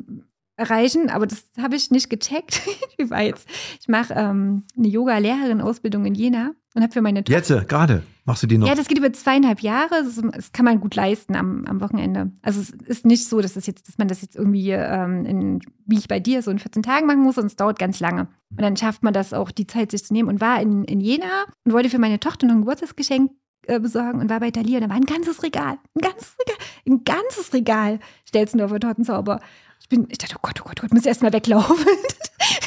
[0.57, 2.61] erreichen, aber das habe ich nicht gecheckt.
[2.97, 3.47] Wie war jetzt?
[3.79, 8.03] Ich mache ähm, eine Yoga-Lehrerin-Ausbildung in Jena und habe für meine Tochter jetzt äh, gerade
[8.25, 8.67] machst du die noch.
[8.67, 10.03] ja, das geht über zweieinhalb Jahre.
[10.03, 12.31] Das, das kann man gut leisten am, am Wochenende.
[12.41, 15.61] Also es ist nicht so, dass, das jetzt, dass man das jetzt irgendwie, ähm, in,
[15.85, 18.27] wie ich bei dir, so in 14 Tagen machen muss, sondern es dauert ganz lange.
[18.51, 20.27] Und dann schafft man das auch, die Zeit sich zu nehmen.
[20.27, 23.31] Und war in, in Jena und wollte für meine Tochter noch ein Geburtstagsgeschenk
[23.67, 24.77] äh, besorgen und war bei Thalia.
[24.77, 29.39] Und da war ein ganzes Regal, ein ganzes Regal, ein ganzes Regal Stelzendorfer Tortenzauber.
[29.79, 31.75] Ich bin, ich dachte, oh Gott, oh Gott, oh Gott, muss erst mal weglaufen.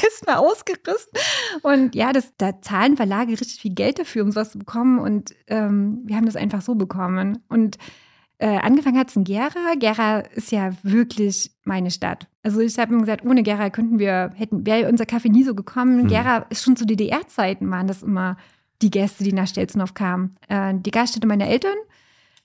[0.06, 1.12] ist mal ausgerissen.
[1.62, 4.98] Und ja, das, da zahlen Verlage richtig viel Geld dafür, um sowas zu bekommen.
[4.98, 7.42] Und ähm, wir haben das einfach so bekommen.
[7.48, 7.78] Und
[8.38, 9.74] äh, angefangen hat es in Gera.
[9.78, 12.26] Gera ist ja wirklich meine Stadt.
[12.42, 15.54] Also ich habe ihm gesagt, ohne Gera könnten wir, hätten, wäre unser Kaffee nie so
[15.54, 16.04] gekommen.
[16.04, 16.08] Mhm.
[16.08, 18.36] Gera ist schon zu DDR-Zeiten, waren das immer
[18.80, 20.36] die Gäste, die nach Stelzenhof kamen.
[20.48, 21.76] Äh, die Gaststätte meiner Eltern.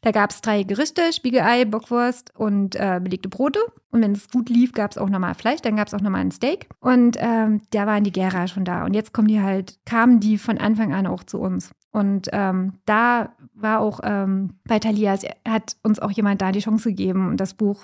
[0.05, 3.59] Da gab es drei Gerichte, Spiegelei, Bockwurst und äh, belegte Brote.
[3.89, 6.21] Und wenn es gut lief, gab es auch nochmal Fleisch, dann gab es auch nochmal
[6.21, 6.69] ein Steak.
[6.79, 8.85] Und ähm, da waren die Gera schon da.
[8.85, 11.71] Und jetzt kommen die halt, kamen die von Anfang an auch zu uns.
[11.89, 16.59] Und ähm, da war auch ähm, bei Thalia, es hat uns auch jemand da die
[16.59, 17.83] Chance gegeben und das Buch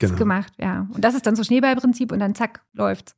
[0.00, 0.16] genau.
[0.16, 0.88] gemacht, ja.
[0.92, 3.14] Und das ist dann so Schneeballprinzip und dann zack, läuft's.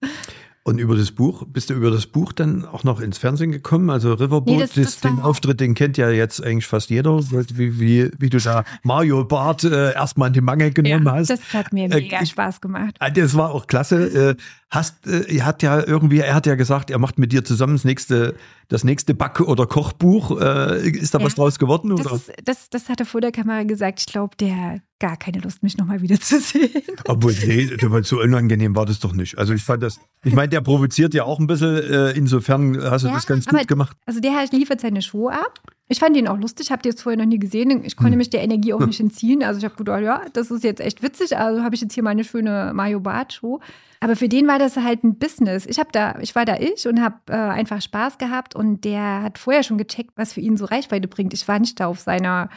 [0.65, 3.91] Und über das Buch, bist du über das Buch dann auch noch ins Fernsehen gekommen?
[3.91, 7.19] Also Riverboat, Nee, das- das, das den Auftritt, den kennt ja jetzt eigentlich fast jeder,
[7.19, 11.31] wie, wie, wie du da Mario Barth äh, erstmal in die Mangel genommen hast.
[11.31, 12.95] das hat mir Äh, mega ich- Spaß gemacht.
[13.01, 14.31] Ah, Das war auch klasse.
[14.31, 14.37] Äh,
[14.71, 17.75] Hast, äh, er hat ja irgendwie, er hat ja gesagt, er macht mit dir zusammen
[17.75, 18.35] das nächste,
[18.69, 20.41] das nächste Back- oder Kochbuch.
[20.41, 21.27] Äh, ist da Ja.
[21.27, 21.95] was draus geworden?
[21.95, 22.15] Das, Oder?
[22.15, 24.01] ist, das, das hatte vor der Kamera gesagt.
[24.01, 26.71] Ich glaube, der hat gar keine Lust, mich nochmal wiederzusehen.
[27.09, 27.69] Obwohl, nee,
[28.03, 29.37] so unangenehm war das doch nicht.
[29.37, 33.03] Also ich fand das, ich meine, der provoziert ja auch ein bisschen, äh, insofern hast
[33.03, 33.97] du Ja, das ganz gut gemacht.
[34.07, 35.61] Also der halt liefert seine Show ab.
[35.89, 37.85] Ich fand ihn auch lustig, habt ihr jetzt vorher noch nie gesehen.
[37.85, 37.97] Ich Hm.
[37.99, 39.43] konnte mich der Energie auch nicht entziehen.
[39.43, 41.37] Also ich habe gedacht, ja, das ist jetzt echt witzig.
[41.37, 43.59] Also habe ich jetzt hier meine schöne Mario Bart Show.
[43.99, 45.67] Aber für den war das halt ein Business.
[45.67, 49.23] Ich habe da, ich war da ich und habe äh, einfach Spaß gehabt und der
[49.25, 51.35] hat vorher schon gecheckt, was für ihn so Reichweite bringt.
[51.35, 52.49] Ich war nicht da auf seiner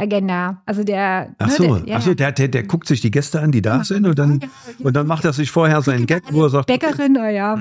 [0.00, 0.62] Agenda.
[0.66, 1.34] Also der.
[1.38, 3.52] Ach ne, so, der, ja, ach so der, der, der guckt sich die Gäste an,
[3.52, 4.48] die da sind und dann, Ja,
[4.86, 7.58] und dann macht er sich vorher seinen Gag, wo er sagt, Bäckerin, na ja.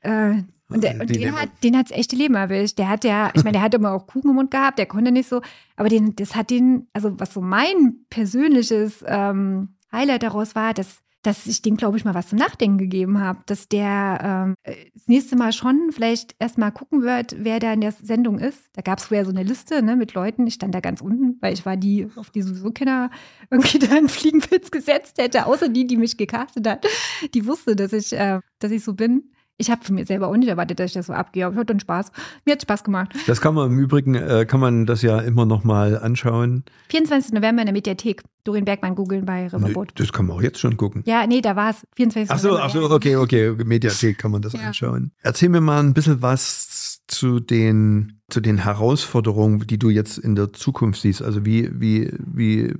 [0.00, 2.78] Äh, und der, und Die den hat den hat's echte Leben erwischt.
[2.78, 5.12] Der hat ja, ich meine, der hat immer auch Kuchen im Mund gehabt, der konnte
[5.12, 5.42] nicht so,
[5.76, 11.03] aber den, das hat den, also was so mein persönliches ähm, Highlight daraus war, dass,
[11.24, 14.74] dass ich dem, glaube ich, mal was zum Nachdenken gegeben habe, dass der ähm, äh,
[14.92, 18.68] das nächste Mal schon vielleicht erstmal gucken wird, wer da in der Sendung ist.
[18.74, 20.46] Da gab es vorher so eine Liste ne, mit Leuten.
[20.46, 23.10] Ich stand da ganz unten, weil ich war die, auf die sowieso keiner
[23.50, 26.86] irgendwie da einen Fliegenpilz gesetzt hätte, außer die, die mich gecastet hat.
[27.32, 29.30] Die wusste, dass ich, äh, dass ich so bin.
[29.56, 31.60] Ich habe von mir selber auch nicht erwartet, dass ich das so abgehe, aber es
[31.60, 32.10] hat dann Spaß.
[32.44, 33.14] Mir hat Spaß gemacht.
[33.28, 36.64] das kann man im Übrigen, äh, kann man das ja immer noch mal anschauen.
[36.90, 37.32] 24.
[37.34, 38.22] November in der Mediathek.
[38.42, 39.92] Dorian Bergmann googeln bei Riverboat.
[39.94, 41.02] Das kann man auch jetzt schon gucken.
[41.06, 41.86] Ja, nee, da war es.
[41.96, 42.30] 24.
[42.30, 42.64] Ach so, November.
[42.66, 44.60] ach so, okay, okay, Mediathek kann man das Ja.
[44.66, 45.12] anschauen.
[45.22, 50.34] Erzähl mir mal ein bisschen was zu den, zu den Herausforderungen, die du jetzt in
[50.34, 51.22] der Zukunft siehst.
[51.22, 52.74] Also wie, wie, wie,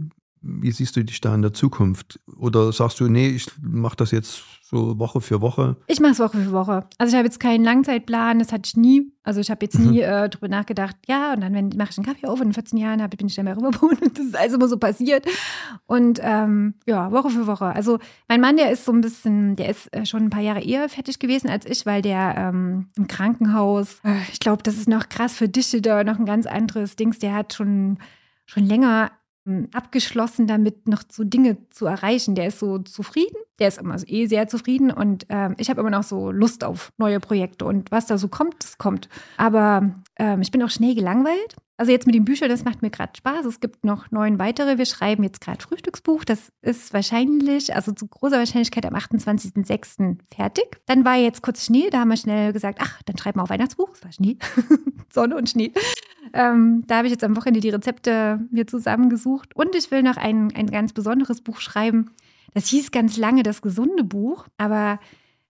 [0.46, 2.20] wie siehst du dich da in der Zukunft?
[2.37, 5.76] Oder sagst du, nee, ich mache das jetzt so Woche für Woche?
[5.87, 6.87] Ich mache es Woche für Woche.
[6.98, 9.11] Also ich habe jetzt keinen Langzeitplan, das hatte ich nie.
[9.22, 9.90] Also ich habe jetzt Mhm.
[9.90, 12.78] nie äh, drüber nachgedacht, ja, und dann mache ich einen Kaffee auf und in 14
[12.78, 15.24] Jahren hab, bin ich dann Riverboat und das ist alles immer so passiert.
[15.87, 17.66] Und ähm, ja, Woche für Woche.
[17.66, 20.62] Also mein Mann, der ist so ein bisschen, der ist äh, schon ein paar Jahre
[20.62, 24.88] eher fertig gewesen als ich, weil der ähm, im Krankenhaus, äh, ich glaube, das ist
[24.88, 27.18] noch krass für dich da noch ein ganz anderes Dings.
[27.18, 27.98] Der hat schon,
[28.46, 29.11] schon länger
[29.72, 32.35] abgeschlossen damit, noch so Dinge zu erreichen.
[32.35, 35.80] Der ist so zufrieden, der ist immer so eh sehr zufrieden und ähm, ich habe
[35.80, 39.09] immer noch so Lust auf neue Projekte und was da so kommt, das kommt.
[39.37, 41.57] Aber ähm, ich bin auch schnell gelangweilt.
[41.76, 43.44] Also jetzt mit den Büchern, das macht mir gerade Spaß.
[43.46, 44.78] Es gibt noch neun weitere.
[44.78, 46.24] Wir schreiben jetzt gerade Frühstücksbuch.
[46.24, 50.18] Das ist wahrscheinlich, also zu großer Wahrscheinlichkeit am 28.06.
[50.33, 50.80] fertig.
[50.87, 51.90] Dann war jetzt kurz Schnee.
[51.90, 53.90] Da haben wir schnell gesagt, ach, dann schreiben wir auch Weihnachtsbuch.
[53.92, 54.38] Es war Schnee,
[55.12, 55.72] Sonne und Schnee.
[56.32, 59.54] Ähm, da habe ich jetzt am Wochenende die Rezepte mir zusammengesucht.
[59.54, 62.10] Und ich will noch ein, ein ganz besonderes Buch schreiben.
[62.54, 65.00] Das hieß ganz lange das gesunde Buch, aber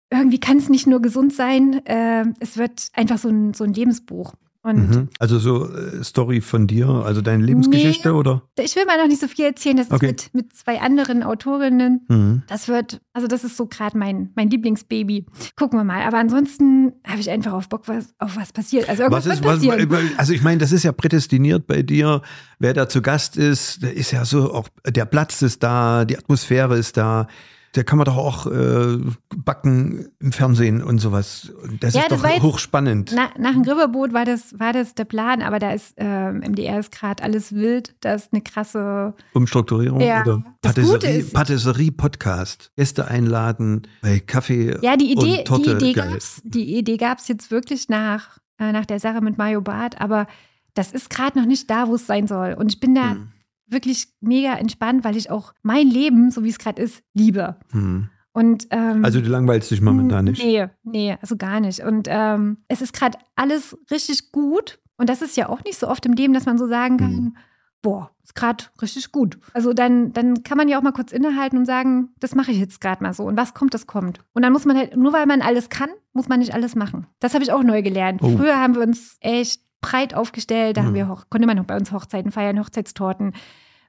[0.10, 1.86] irgendwie kann es nicht nur gesund sein.
[1.86, 4.34] Äh, es wird einfach so ein, so ein Lebensbuch.
[4.66, 5.10] Mhm.
[5.20, 8.16] Also so äh, Story von dir, also deine Lebensgeschichte Nee.
[8.16, 8.44] oder?
[8.60, 9.76] ich will mal noch nicht so viel erzählen.
[9.76, 10.08] Das ist Okay.
[10.08, 12.06] mit, mit zwei anderen Autorinnen.
[12.08, 12.44] Mhm.
[12.48, 15.26] Das wird, also das ist so gerade mein, mein Lieblingsbaby.
[15.58, 16.04] Gucken wir mal.
[16.04, 18.88] Aber ansonsten habe ich einfach auf Bock, was, auf was passiert.
[18.88, 20.12] Also irgendwas Was ist, was, passieren.
[20.18, 22.22] also ich meine, das ist ja prädestiniert bei dir.
[22.60, 26.18] Wer da zu Gast ist, der ist ja so auch, der Platz ist da, die
[26.18, 27.28] Atmosphäre ist da.
[27.76, 28.98] Da kann man doch auch äh,
[29.36, 31.52] backen im Fernsehen und sowas.
[31.80, 33.14] Das Ja, ist das doch jetzt- hochspannend.
[33.16, 36.80] Na, nach dem Gribberboot war das, war das der Plan, aber da ist ähm, MDR
[36.80, 37.96] ist gerade alles wild.
[38.02, 39.16] Da ist eine krasse.
[39.34, 42.72] Umstrukturierung Ja, oder Patisserie, ist- Patisserie-Podcast.
[42.76, 45.78] Gäste einladen bei Kaffee Ja, die Idee, und Torte.
[45.78, 46.12] die Idee Geil.
[46.12, 50.28] gab's, die Idee gab's jetzt wirklich nach, äh, nach der Sache mit Mario Barth, aber
[50.76, 52.54] das ist gerade noch nicht da, wo es sein soll.
[52.54, 53.30] Und ich bin da Hm.
[53.74, 57.58] Wirklich mega entspannt, weil ich auch mein Leben, so wie es gerade ist, liebe.
[57.72, 58.10] Hm.
[58.32, 60.44] Und ähm, Also du langweilst dich momentan nicht.
[60.44, 61.82] Nee, nee, also gar nicht.
[61.82, 64.80] Und ähm, es ist gerade alles richtig gut.
[64.98, 67.12] Und das ist ja auch nicht so oft im Leben, dass man so sagen kann,
[67.16, 67.38] Mhm.
[67.84, 69.38] boah, ist gerade richtig gut.
[69.54, 72.58] Also dann, dann kann man ja auch mal kurz innehalten und sagen, das mache ich
[72.60, 73.24] jetzt gerade mal so.
[73.26, 74.20] Und was kommt, das kommt.
[74.34, 77.06] Und dann muss man halt, nur weil man alles kann, muss man nicht alles machen.
[77.20, 78.22] Das habe ich auch neu gelernt.
[78.24, 78.38] Oh.
[78.38, 80.78] Früher haben wir uns echt breit aufgestellt.
[80.78, 80.86] Da Mhm.
[80.88, 83.34] haben wir konnte man noch bei uns Hochzeiten feiern, Hochzeitstorten.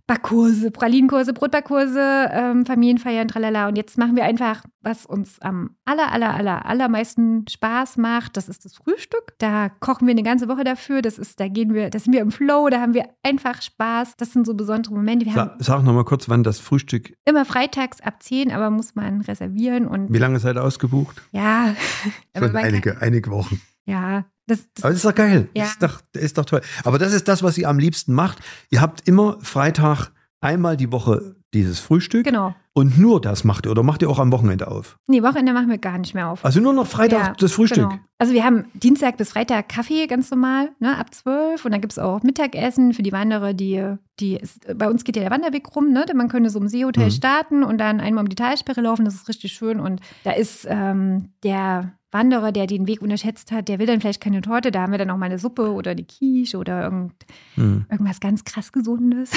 [0.07, 3.69] Backkurse, Pralinenkurse, Brotbackkurse, ähm, Familienfeiern, tralala.
[3.69, 8.37] Und jetzt machen wir einfach, was uns am aller, aller, aller, allermeisten Spaß macht.
[8.37, 9.33] Das ist das Frühstück.
[9.39, 11.01] Da kochen wir eine ganze Woche dafür.
[11.01, 14.17] Das ist, da gehen wir, da sind wir im Flow, da haben wir einfach Spaß.
[14.19, 15.25] Das sind so besondere Momente.
[15.25, 18.95] Wir Sa sag noch mal kurz, wann das Frühstück, immer freitags ab 10, aber muss
[18.95, 21.23] man reservieren und wie lange seid ihr ausgebucht?
[21.33, 21.75] ja.
[22.37, 23.61] Schon einige, einige Wochen.
[23.87, 24.25] Ja.
[24.47, 25.49] Das, das, Aber das ist doch geil.
[25.55, 25.65] Ja.
[25.65, 26.61] Ist, doch, ist doch toll.
[26.85, 28.39] Aber das ist das, was ihr am liebsten macht.
[28.71, 32.55] Ihr habt immer Freitag einmal die Woche dieses Frühstück genau.
[32.73, 34.99] und nur das macht ihr oder macht ihr auch am Wochenende auf?
[35.07, 36.45] Nee, Wochenende machen wir gar nicht mehr auf.
[36.45, 37.89] Also nur noch Freitag Ja, das Frühstück.
[37.89, 38.01] Genau.
[38.19, 41.65] Also wir haben Dienstag bis Freitag Kaffee ganz normal, ne, ab 12.
[41.65, 45.17] Und dann gibt es auch Mittagessen für die Wanderer, die, die ist, bei uns geht
[45.17, 46.05] ja der Wanderweg rum, ne?
[46.15, 47.11] Man könnte so im Seehotel Mhm.
[47.11, 49.81] starten und dann einmal um die Talsperre laufen, das ist richtig schön.
[49.81, 54.23] Und da ist ähm, der Wanderer, der den Weg unterschätzt hat, der will dann vielleicht
[54.23, 57.13] keine Torte, da haben wir dann auch mal eine Suppe oder eine Quiche oder irgend,
[57.57, 57.87] Hm.
[57.91, 59.33] irgendwas ganz krass Gesundes.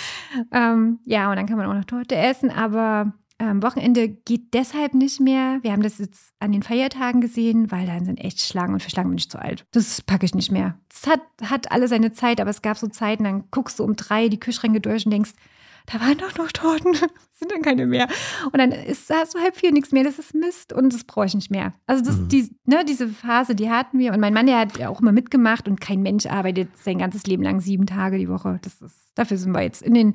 [0.50, 4.94] ähm, ja, und dann kann man auch noch Torte essen, aber ähm, Wochenende geht deshalb
[4.94, 5.58] nicht mehr.
[5.62, 8.90] Wir haben das jetzt an den Feiertagen gesehen, weil dann sind echt Schlangen und für
[8.90, 9.64] Schlangen bin ich zu alt.
[9.72, 10.78] Das packe ich nicht mehr.
[10.92, 13.96] Es hat, hat alle seine Zeit, aber es gab so Zeiten, dann guckst du um
[13.96, 15.32] drei die Kühlschränke durch und denkst,
[15.86, 16.94] da waren doch noch Torten,
[17.32, 18.06] sind dann keine mehr.
[18.46, 21.26] Und dann ist, hast du halb vier nichts mehr, das ist Mist und das brauche
[21.26, 21.74] ich nicht mehr.
[21.88, 22.28] Also das, Mhm.
[22.28, 24.12] die, ne, diese Phase, die hatten wir.
[24.12, 27.26] Und mein Mann, der hat ja auch immer mitgemacht und kein Mensch arbeitet sein ganzes
[27.26, 28.60] Leben lang sieben Tage die Woche.
[28.62, 30.14] Das ist, dafür sind wir jetzt in den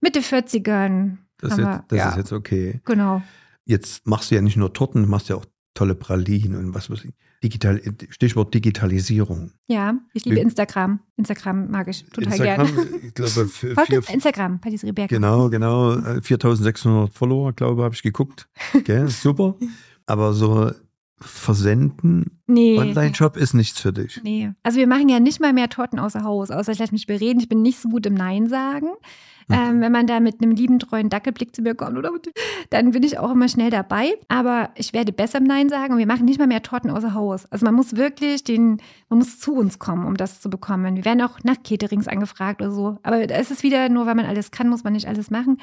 [0.00, 1.18] Mitte 40ern.
[1.38, 2.80] Das, ist wir- das ja, ist jetzt okay.
[2.84, 3.22] Genau.
[3.64, 6.90] Jetzt machst du ja nicht nur Torten, du machst ja auch tolle Pralinen und was
[6.90, 7.12] weiß ich.
[7.42, 7.80] Digital,
[8.10, 9.52] Stichwort Digitalisierung.
[9.68, 10.98] Ja, ich liebe Instagram.
[11.16, 12.88] Instagram mag ich total Instagram, gerne.
[13.06, 13.48] ich glaube,
[13.86, 15.08] vier, Instagram, Patisserie Berg.
[15.10, 18.48] genau, genau, äh, 4600 Follower, glaube ich, habe ich geguckt.
[18.84, 19.54] Gell, super.
[20.06, 20.72] Aber so
[21.20, 22.78] versenden, Nee.
[22.78, 24.22] Online-Shop ist nichts für dich.
[24.24, 24.52] Nee.
[24.62, 27.40] Also wir machen ja nicht mal mehr Torten außer Haus, außer ich lasse mich bereden.
[27.40, 28.86] Ich bin nicht so gut im Nein sagen.
[29.48, 29.54] Mhm.
[29.54, 32.10] Ähm, wenn man da mit einem lieben, treuen Dackelblick zu mir kommt, oder,
[32.70, 34.14] dann bin ich auch immer schnell dabei.
[34.28, 37.12] Aber ich werde besser im Nein sagen und wir machen nicht mal mehr Torten außer
[37.12, 37.44] Haus.
[37.52, 38.78] Also man muss wirklich den,
[39.10, 40.96] man muss zu uns kommen, um das zu bekommen.
[40.96, 42.98] Wir werden auch nach Caterings angefragt oder so.
[43.02, 45.58] Aber es ist wieder nur, weil man alles kann, muss man nicht alles machen.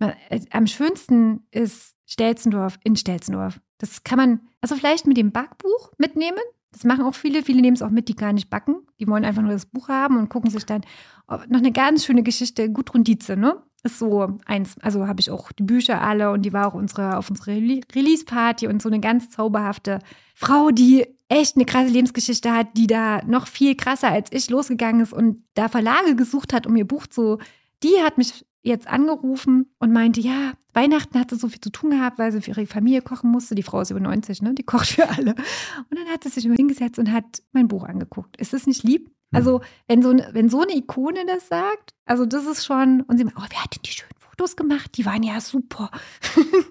[0.00, 3.60] Äh, am schönsten ist Stelzendorf in Stelzendorf.
[3.78, 6.38] Das kann man, also vielleicht mit dem Backbuch mitnehmen.
[6.72, 7.42] Das machen auch viele.
[7.42, 8.76] Viele nehmen es auch mit, die gar nicht backen.
[9.00, 10.82] Die wollen einfach nur das Buch haben und gucken sich dann
[11.28, 12.70] oh, noch eine ganz schöne Geschichte.
[12.70, 13.62] Gudrun Dietze, ne?
[13.82, 17.18] Ist so eins, also habe ich auch die Bücher alle und die war auch unsere,
[17.18, 20.00] auf unserer Rele- Release-Party und so eine ganz zauberhafte
[20.34, 25.02] Frau, die echt eine krasse Lebensgeschichte hat, die da noch viel krasser als ich losgegangen
[25.02, 27.38] ist und da Verlage gesucht hat, um ihr Buch zu.
[27.82, 31.90] Die hat mich jetzt angerufen und meinte, ja, Weihnachten hat sie so viel zu tun
[31.90, 33.54] gehabt, weil sie für ihre Familie kochen musste.
[33.54, 34.54] Die Frau ist über 90, ne?
[34.54, 35.34] Die kocht für alle.
[35.34, 38.36] Und dann hat sie sich immer hingesetzt und hat mein Buch angeguckt.
[38.38, 39.10] Ist das nicht lieb?
[39.32, 43.18] Also, wenn so, eine- wenn so eine Ikone das sagt, also das ist schon, und
[43.18, 44.96] sie meint, oh, wer hat denn die schönen Fotos gemacht?
[44.96, 45.90] Die waren ja super.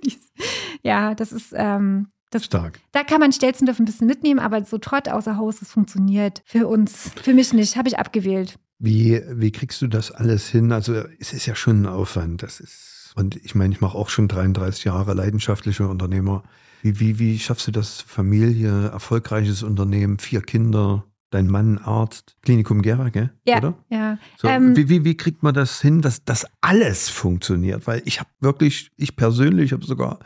[0.84, 2.80] Ja, das ist, ähm, das, Stark.
[2.92, 6.68] da kann man Stelzendorf ein bisschen mitnehmen, aber so Trott außer Haus, das funktioniert für
[6.68, 8.60] uns, für mich nicht, habe ich abgewählt.
[8.86, 10.72] Wie, wie kriegst du das alles hin?
[10.72, 12.44] Also es ist ja schon ein Aufwand.
[12.44, 16.44] Das ist, und ich meine, ich mache auch schon 33 Jahre leidenschaftlicher Unternehmer.
[16.82, 18.02] Wie, wie, wie schaffst du das?
[18.02, 23.32] Familie, erfolgreiches Unternehmen, vier Kinder, dein Mann, Arzt, Klinikum Gera, gell?
[23.48, 23.74] Ja, Oder?
[23.90, 24.18] ja.
[24.38, 27.88] So, Ähm, wie, wie, wie kriegt man das hin, dass das alles funktioniert?
[27.88, 30.20] Weil ich habe wirklich, ich persönlich habe sogar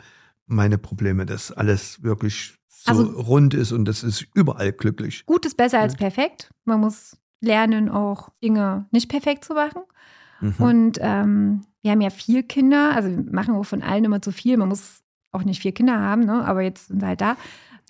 [0.46, 5.24] meine Probleme, dass alles wirklich so Also- rund ist und das ist überall glücklich.
[5.24, 6.50] Gut ist besser als perfekt.
[6.66, 9.82] Man muss lernen, auch Dinge nicht perfekt zu machen.
[10.40, 10.54] Mhm.
[10.58, 14.32] Und ähm, wir haben ja vier Kinder, also wir machen auch von allen immer zu
[14.32, 14.56] viel.
[14.56, 16.44] Man muss auch nicht vier Kinder haben, ne?
[16.44, 17.36] aber jetzt sind sie halt da.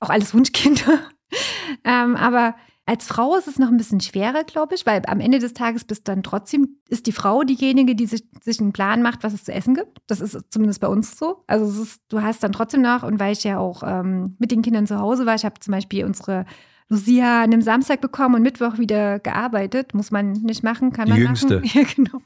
[0.00, 1.00] Auch alles Wunschkinder.
[1.84, 2.54] ähm, aber
[2.86, 5.84] als Frau ist es noch ein bisschen schwerer, glaube ich, weil am Ende des Tages
[5.84, 9.44] bist dann trotzdem, ist die Frau diejenige, die sich, sich einen Plan macht, was es
[9.44, 9.98] zu essen gibt.
[10.08, 11.44] Das ist zumindest bei uns so.
[11.46, 14.62] Also ist, du hast dann trotzdem noch, und weil ich ja auch ähm, mit den
[14.62, 16.46] Kindern zu Hause war, ich habe zum Beispiel unsere
[16.90, 19.94] Lucia an einem Samstag bekommen und Mittwoch wieder gearbeitet.
[19.94, 21.60] Muss man nicht machen, kann Die man Jüngste.
[21.60, 21.70] machen.
[21.72, 22.20] Ja, genau.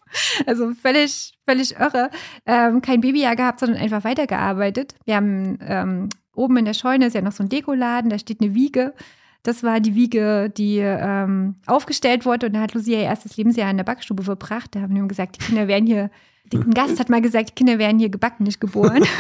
[0.47, 2.11] Also völlig, völlig irre.
[2.47, 4.95] Ähm, kein Babyjahr gehabt, sondern einfach weitergearbeitet.
[5.05, 8.41] Wir haben ähm, oben in der Scheune ist ja noch so ein Dekoladen, da steht
[8.41, 8.95] eine Wiege.
[9.43, 13.71] Das war die Wiege, die ähm, aufgestellt wurde und da hat Lucia ihr erstes Lebensjahr
[13.71, 14.75] in der Backstube verbracht.
[14.75, 16.11] Da haben wir ihm gesagt, die Kinder werden hier,
[16.53, 19.05] ein Gast hat mal gesagt, die Kinder werden hier gebacken, nicht geboren.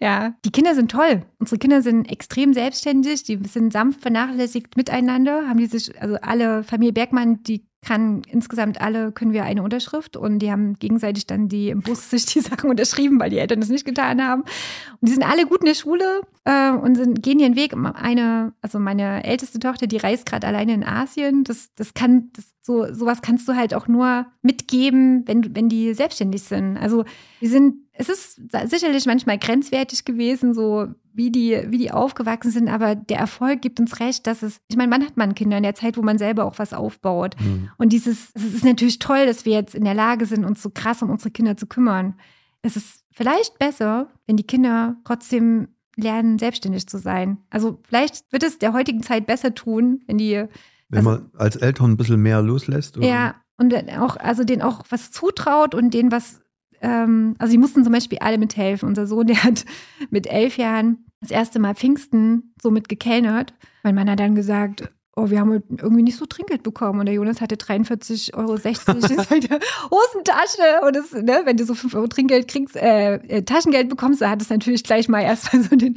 [0.00, 1.22] Ja, die Kinder sind toll.
[1.38, 6.62] Unsere Kinder sind extrem selbstständig, die sind sanft vernachlässigt miteinander, haben die sich, also alle
[6.62, 11.48] Familie Bergmann, die kann insgesamt alle, können wir eine Unterschrift und die haben gegenseitig dann
[11.48, 14.42] die im Bus sich die Sachen unterschrieben, weil die Eltern das nicht getan haben.
[14.42, 17.74] Und die sind alle gut in der Schule äh, und sind, gehen ihren Weg.
[17.74, 21.44] Eine, also meine älteste Tochter, die reist gerade alleine in Asien.
[21.44, 25.94] Das, das kann, das, so, sowas kannst du halt auch nur mitgeben, wenn, wenn die
[25.94, 26.76] selbstständig sind.
[26.76, 27.04] Also
[27.38, 32.68] wir sind, es ist sicherlich manchmal grenzwertig gewesen, so wie die, wie die aufgewachsen sind,
[32.68, 35.62] aber der Erfolg gibt uns recht, dass es, ich meine, man hat man Kinder in
[35.62, 37.34] der Zeit, wo man selber auch was aufbaut.
[37.40, 37.70] Mhm.
[37.78, 40.70] Und dieses, es ist natürlich toll, dass wir jetzt in der Lage sind, uns so
[40.70, 42.14] krass um unsere Kinder zu kümmern.
[42.62, 47.38] Es ist vielleicht besser, wenn die Kinder trotzdem lernen, selbstständig zu sein.
[47.50, 50.44] Also vielleicht wird es der heutigen Zeit besser tun, wenn die
[50.90, 52.98] Wenn Also- man als Eltern ein bisschen mehr loslässt.
[52.98, 53.06] Oder?
[53.06, 56.40] ja, und auch, also denen auch was zutraut und denen was,
[56.82, 58.88] ähm, also die mussten zum Beispiel alle mithelfen.
[58.88, 59.64] Unser Sohn, der hat
[60.10, 63.54] mit elf Jahren das erste Mal Pfingsten so mit gekellnert.
[63.82, 67.00] Mein Mann hat dann gesagt, oh, wir haben irgendwie nicht so Trinkgeld bekommen.
[67.00, 68.60] Und der Jonas hatte 43,60 Euro in
[69.18, 70.86] seiner Hosentasche.
[70.86, 74.30] Und das, ne, wenn du so 5 Euro Trinkgeld kriegst, äh, äh, Taschengeld bekommst, da
[74.30, 75.96] hat es natürlich gleich mal erstmal so den,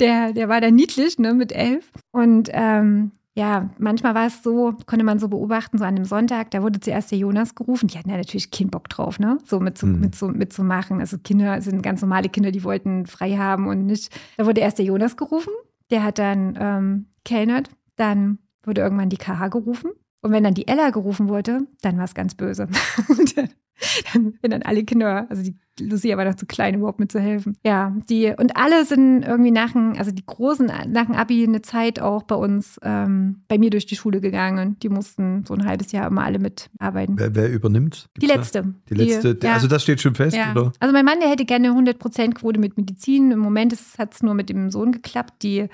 [0.00, 1.90] der, der war dann niedlich, ne, mit elf.
[2.10, 6.50] Und ähm, ja, manchmal war es so, konnte man so beobachten, so an einem Sonntag,
[6.50, 7.86] da wurde zuerst der Jonas gerufen.
[7.86, 9.38] Die hatten ja natürlich keinen Bock drauf, ne?
[9.44, 10.00] So mit, so, Mhm.
[10.00, 10.98] mit, so, mitzumachen.
[10.98, 14.10] Also Kinder sind ganz normale Kinder, die wollten frei haben und nicht.
[14.36, 15.52] Da wurde erst der Jonas gerufen,
[15.90, 19.92] der hat dann ähm, kellnert, dann wurde irgendwann die KH gerufen.
[20.20, 22.66] Und wenn dann die Ella gerufen wurde, dann war es ganz böse.
[24.12, 27.56] Dann, wenn dann alle Kinder, also die Lucia war noch zu klein, überhaupt mitzuhelfen.
[27.64, 31.62] Ja, die, und alle sind irgendwie nach dem, also die Großen nach dem Abi eine
[31.62, 34.76] Zeit auch bei uns, ähm, bei mir durch die Schule gegangen.
[34.82, 37.18] Die mussten so ein halbes Jahr immer alle mitarbeiten.
[37.18, 38.08] Wer, wer übernimmt?
[38.16, 38.74] Die Gibt's da- letzte.
[38.90, 39.34] Die letzte.
[39.34, 39.54] Die, ja.
[39.54, 40.50] Also das steht schon fest, Ja.
[40.52, 40.72] oder?
[40.80, 43.30] Also mein Mann, der hätte gerne 100% Quote mit Medizin.
[43.30, 45.42] Im Moment hat es nur mit dem Sohn geklappt.
[45.42, 45.66] Die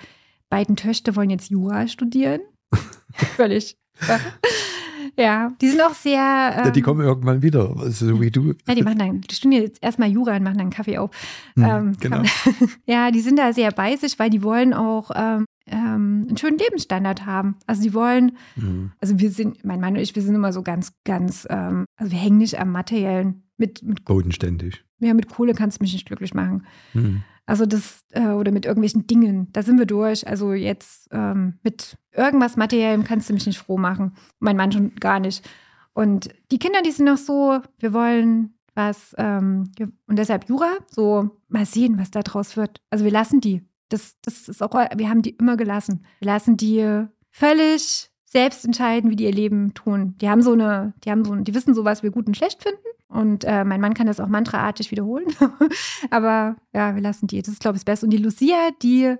[0.50, 2.40] beiden Töchter wollen jetzt Jura studieren.
[3.36, 3.76] Völlig.
[5.16, 6.14] Ja, die sind auch sehr.
[6.16, 8.54] Ja, die ähm, kommen irgendwann wieder, so wie du.
[8.66, 11.10] ja, die machen dann, die studieren jetzt erstmal Jura und machen dann Kaffee auf.
[11.56, 12.16] Hm, Ähm, genau.
[12.22, 16.36] kann- ja, die sind da sehr bei sich, weil die wollen auch ähm, ähm, einen
[16.36, 17.56] schönen Lebensstandard haben.
[17.66, 18.92] Also die wollen, Mhm.
[19.00, 22.12] also wir sind, mein Mann und ich, wir sind immer so ganz, ganz, ähm, also
[22.12, 23.42] wir hängen nicht am Materiellen.
[23.56, 24.84] Mit, mit, Bodenständig.
[24.98, 26.66] ja, mit Kohle kannst du mich nicht glücklich machen.
[26.92, 27.22] Mhm.
[27.46, 30.26] Also das, äh, oder mit irgendwelchen Dingen, da sind wir durch.
[30.26, 34.14] Also jetzt ähm, mit irgendwas Materiellem kannst du mich nicht froh machen.
[34.38, 35.46] Mein Mann schon gar nicht.
[35.92, 39.70] Und die Kinder, die sind noch so, wir wollen was, ähm,
[40.06, 42.80] und deshalb Jura, so mal sehen, was da draus wird.
[42.90, 43.62] Also wir lassen die.
[43.88, 46.04] Das, das ist auch, wir haben die immer gelassen.
[46.18, 50.16] Wir lassen die völlig selbst entscheiden, wie die ihr Leben tun.
[50.20, 52.62] Die haben so eine, die haben so, die wissen so, was wir gut und schlecht
[52.62, 52.80] finden.
[53.14, 55.26] Und äh, mein Mann kann das auch mantraartig wiederholen.
[56.10, 57.40] Aber ja, wir lassen die.
[57.40, 58.06] Das ist, glaube ich, das Beste.
[58.06, 59.14] Und die Lucia, die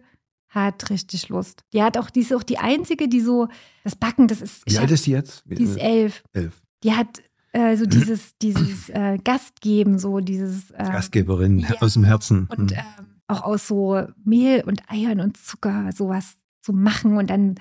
[0.48, 1.62] hat richtig Lust.
[1.72, 3.48] Die hat auch, die ist auch die einzige, die so,
[3.84, 5.42] das Backen, das ist, Wie alt ist die jetzt?
[5.46, 6.22] die ist elf.
[6.32, 6.60] Elf.
[6.82, 11.70] Die hat äh, so dieses, dieses äh, Gastgeben, so dieses äh, Gastgeberin ja.
[11.80, 12.48] aus dem Herzen.
[12.56, 12.76] und Mhm.
[12.76, 17.54] ähm, auch aus so Mehl und Eiern und Zucker sowas zu machen und dann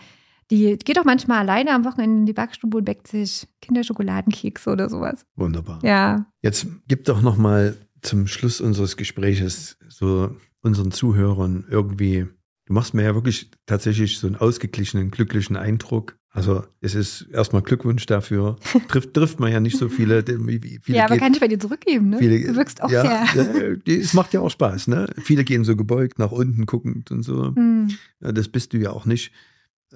[0.54, 4.88] Die geht auch manchmal alleine am Wochenende in die Backstube und backt sich Kinderschokoladenkekse oder
[4.88, 5.26] sowas.
[5.36, 5.80] Wunderbar.
[5.84, 6.28] Ja.
[6.44, 12.28] Jetzt gib doch noch mal zum Schluss unseres Gespräches so unseren Zuhörern irgendwie,
[12.68, 16.18] du machst mir ja wirklich tatsächlich so einen ausgeglichenen, glücklichen Eindruck.
[16.30, 18.58] Also es ist erstmal Glückwunsch dafür.
[18.90, 20.24] Trifft, trifft man ja nicht so viele.
[20.28, 22.20] wie- viele ja, aber gehen- kann ich bei dir zurückgeben, ne?
[22.20, 23.78] Viele, du wirkst auch ja, sehr.
[23.88, 25.08] Ja, es macht ja auch Spaß, ne?
[25.24, 27.56] Viele gehen so gebeugt nach unten guckend und so.
[27.56, 27.90] Hm.
[28.22, 29.32] Ja, das bist du ja auch nicht.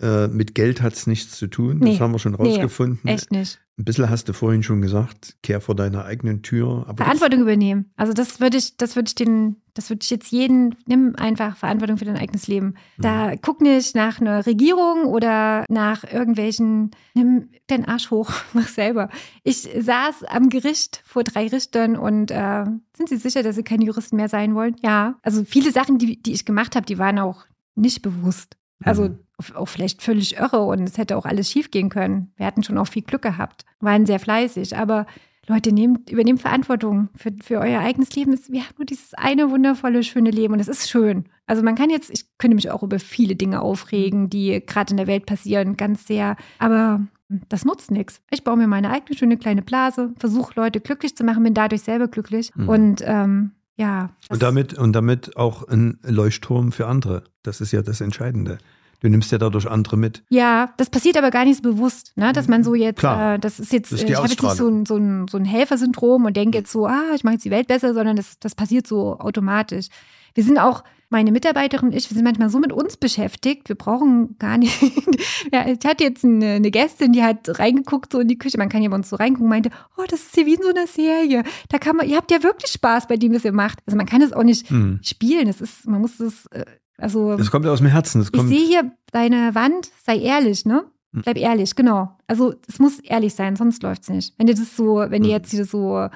[0.02, 1.80] Äh, mit Geld hat es nichts zu tun.
[1.80, 2.00] Das Nee.
[2.00, 3.08] haben wir schon Nee, rausgefunden.
[3.10, 3.60] Echt nicht.
[3.80, 6.92] Ein bisschen hast du vorhin schon gesagt, kehr vor deiner eigenen Tür.
[6.98, 7.92] Verantwortung übernehmen.
[7.96, 11.58] Also das würde ich, das würde ich den, das würde ich jetzt jeden, nimm einfach
[11.58, 12.74] Verantwortung für dein eigenes Leben.
[12.98, 13.36] Da Mhm.
[13.44, 19.10] guck nicht nach einer Regierung oder nach irgendwelchen, nimm den Arsch hoch, mach selber.
[19.44, 23.86] Ich saß am Gericht vor drei Richtern und äh, sind Sie sicher, dass Sie keine
[23.86, 24.76] Juristen mehr sein wollen?
[24.82, 25.20] Ja.
[25.22, 27.46] Also viele Sachen, die, die ich gemacht habe, die waren auch
[27.76, 28.58] nicht bewusst.
[28.84, 29.20] Also Mhm.
[29.56, 32.32] Auch- vielleicht völlig irre und es hätte auch alles schief gehen können.
[32.38, 35.06] Wir hatten schon auch viel Glück gehabt, waren sehr fleißig, aber
[35.50, 38.38] Leute, nehmt, übernehmt Verantwortung für, für euer eigenes Leben.
[38.50, 41.24] Wir haben nur dieses eine wundervolle, schöne Leben und es ist schön.
[41.46, 44.98] Also man kann jetzt, ich könnte mich auch über viele Dinge aufregen, die gerade in
[44.98, 47.00] der Welt passieren, ganz sehr, aber
[47.48, 48.22] das nutzt nichts.
[48.30, 51.82] Ich baue mir meine eigene schöne kleine Blase, versuche Leute glücklich zu machen, bin dadurch
[51.84, 52.68] selber glücklich Mhm.
[52.70, 54.10] und ähm, ja.
[54.30, 57.24] Und damit, und damit auch ein Leuchtturm für andere.
[57.44, 58.58] Das ist ja das Entscheidende.
[59.00, 60.24] Du nimmst ja dadurch andere mit.
[60.30, 62.34] Ja, das passiert aber gar nicht so bewusst, ne?
[62.34, 64.56] dass man so jetzt, äh, das ist jetzt, Das ist äh, ich habe jetzt nicht
[64.56, 67.46] so ein, so ein, so ein Helfersyndrom und denke jetzt so, ah, ich mache jetzt
[67.46, 69.88] die Welt besser, sondern das, das passiert so automatisch.
[70.34, 73.76] Wir sind auch, meine Mitarbeiterin und ich, wir sind manchmal so mit uns beschäftigt, wir
[73.78, 74.78] brauchen gar nicht.
[75.54, 78.68] ja, ich hatte jetzt eine, eine Gästin, die hat reingeguckt so in die Küche, man
[78.68, 80.88] kann ja bei uns so reingucken, meinte, oh, das ist hier wie in so einer
[80.88, 81.44] Serie.
[81.70, 83.80] Da kann man, ihr habt ja wirklich Spaß bei dem, was ihr macht.
[83.86, 85.00] Also man kann es auch nicht Hm.
[85.02, 86.66] spielen, es ist, man muss es, äh,
[86.98, 87.38] also.
[87.38, 88.20] Das kommt aus dem Herzen.
[88.20, 90.86] Das Ich kommt, sehe hier deine Wand, sei ehrlich, ne?
[91.14, 91.22] Hm.
[91.24, 92.18] Bleib ehrlich, genau.
[92.28, 94.34] Also es muss ehrlich sein, sonst läuft's nicht.
[94.38, 95.36] Wenn du das so, wenn du Hm.
[95.36, 96.08] jetzt hier so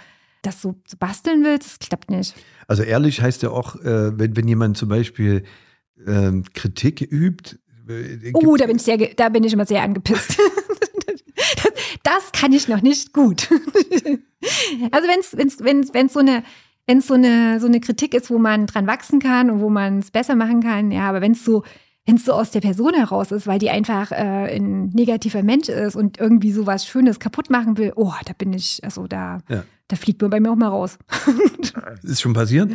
[0.43, 2.33] das so, so basteln willst, das klappt nicht.
[2.67, 5.43] also ehrlich heißt ja auch, äh, wenn, wenn jemand zum Beispiel
[6.07, 7.57] ähm, Kritik übt.
[7.87, 10.39] äh, Oh, da bin ich sehr, da bin ich immer sehr angepisst.
[11.05, 11.23] das,
[12.03, 13.49] das kann ich noch nicht gut.
[14.91, 16.43] also wenn's, wenn's, wenn's, wenn's so eine
[16.91, 19.69] wenn es so eine, so eine Kritik ist, wo man dran wachsen kann und wo
[19.69, 21.63] man es besser machen kann, ja, aber wenn es so,
[22.05, 25.69] wenn es so aus der Person heraus ist, weil die einfach äh, ein negativer Mensch
[25.69, 29.37] ist und irgendwie so was Schönes kaputt machen will, oh, da bin ich, also da,
[29.47, 29.63] Ja.
[29.87, 30.97] da fliegt man bei mir auch mal raus.
[32.03, 32.69] Ist schon passiert?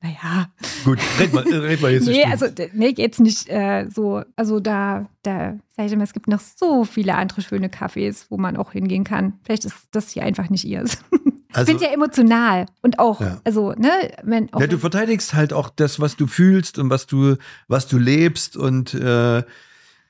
[0.00, 0.48] naja.
[0.84, 2.06] Gut, red mal, red mal jetzt.
[2.06, 2.26] Nee, nicht.
[2.28, 6.28] also d- nee, jetzt nicht äh, so, also da, da sage ich immer, es gibt
[6.28, 9.34] noch so viele andere schöne Cafés, wo man auch hingehen kann.
[9.42, 11.02] Vielleicht ist das hier einfach nicht ihrs.
[11.50, 13.40] ich Also- bin ja emotional und auch, Ja.
[13.44, 13.90] also, ne,
[14.22, 17.36] wenn auch Ja, du verteidigst halt auch das, was du fühlst und was du,
[17.68, 19.42] was du lebst und äh,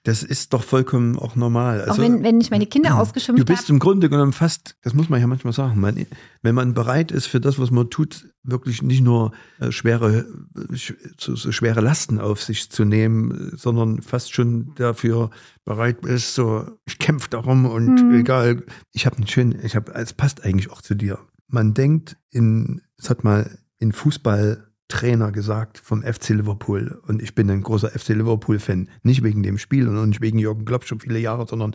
[0.05, 1.83] das ist doch vollkommen auch normal.
[1.85, 3.75] auch Also, wenn, wenn ich meine Kinder ausgeschimpft du bist habe.
[3.75, 6.07] im Grunde genommen fast, das muss man ja manchmal sagen, man,
[6.41, 10.25] wenn man bereit ist für das, was man tut, wirklich nicht nur äh, schwere,
[10.71, 15.29] sch- so, so schwere Lasten auf sich zu nehmen, sondern fast schon dafür
[15.67, 18.21] bereit ist, so ich kämpfe darum und Mhm.
[18.21, 18.63] egal.
[18.93, 21.19] Ich habe einen schönen, ich habe, es passt eigentlich auch zu dir.
[21.51, 27.51] Man denkt in, es hat mal in Fußballtrainer gesagt vom FC Liverpool und ich bin
[27.51, 31.19] ein großer FC Liverpool-Fan, nicht wegen dem Spiel und nicht wegen Jürgen Klopp schon viele
[31.19, 31.75] Jahre, sondern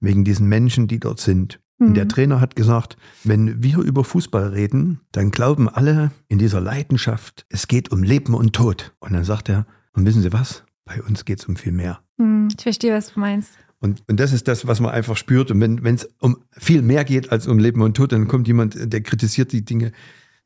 [0.00, 1.60] wegen diesen Menschen, die dort sind.
[1.78, 2.08] Und der Mhm.
[2.08, 7.68] Trainer hat gesagt, wenn wir über Fußball reden, dann glauben alle in dieser Leidenschaft, es
[7.68, 8.94] geht um Leben und Tod.
[8.98, 10.64] Und dann sagt er, und wissen Sie was?
[10.86, 12.00] Bei uns geht es um viel mehr.
[12.18, 13.58] Hm, ich verstehe, was du meinst.
[13.80, 15.50] Und, und das ist das, was man einfach spürt.
[15.50, 18.76] Und wenn es um viel mehr geht als um Leben und Tod, dann kommt jemand,
[18.92, 19.92] der kritisiert die Dinge.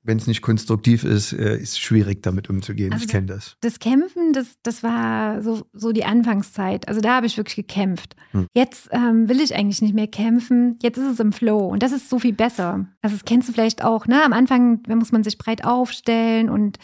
[0.03, 2.93] Wenn es nicht konstruktiv ist, äh, ist es schwierig, damit umzugehen.
[2.93, 3.57] Also ich kenne das.
[3.61, 6.89] Das Kämpfen, das, das war so, so die Anfangszeit.
[6.89, 8.17] Also da habe ich wirklich gekämpft.
[8.31, 8.47] Hm.
[8.55, 10.79] Jetzt ähm, will ich eigentlich nicht mehr kämpfen.
[10.83, 12.87] Jetzt ist es im Flow und das ist so viel besser.
[13.03, 14.25] Also das kennst du vielleicht auch, ne?
[14.25, 16.79] Am Anfang da muss man sich breit aufstellen und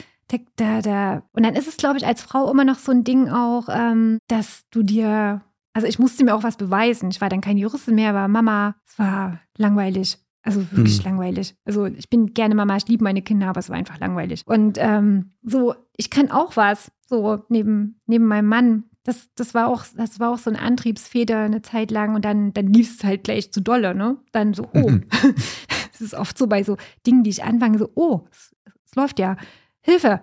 [0.57, 1.22] da, da.
[1.32, 4.18] Und dann ist es, glaube ich, als Frau immer noch so ein Ding auch, ähm,
[4.28, 5.42] dass du dir,
[5.77, 7.11] also ich musste mir auch was beweisen.
[7.11, 8.77] Ich war dann keine Juristin mehr, war Mama.
[8.87, 10.16] Es war langweilig.
[10.43, 11.05] Also wirklich Hm.
[11.05, 11.55] langweilig.
[11.66, 14.45] Also ich bin gerne Mama, ich liebe meine Kinder, aber es war einfach langweilig.
[14.47, 18.85] Und ähm, so, ich kann auch was, so neben, neben meinem Mann.
[19.05, 22.55] Das, das, war auch, das war auch so eine Antriebsfeder eine Zeit lang und dann,
[22.55, 24.16] dann lief es halt gleich zu dolle, ne?
[24.33, 24.89] Dann so, oh.
[24.89, 25.05] Mhm.
[25.93, 28.55] Es ist oft so bei so Dingen, die ich anfange, so, oh, es,
[28.87, 29.37] es läuft ja.
[29.83, 30.22] Hilfe.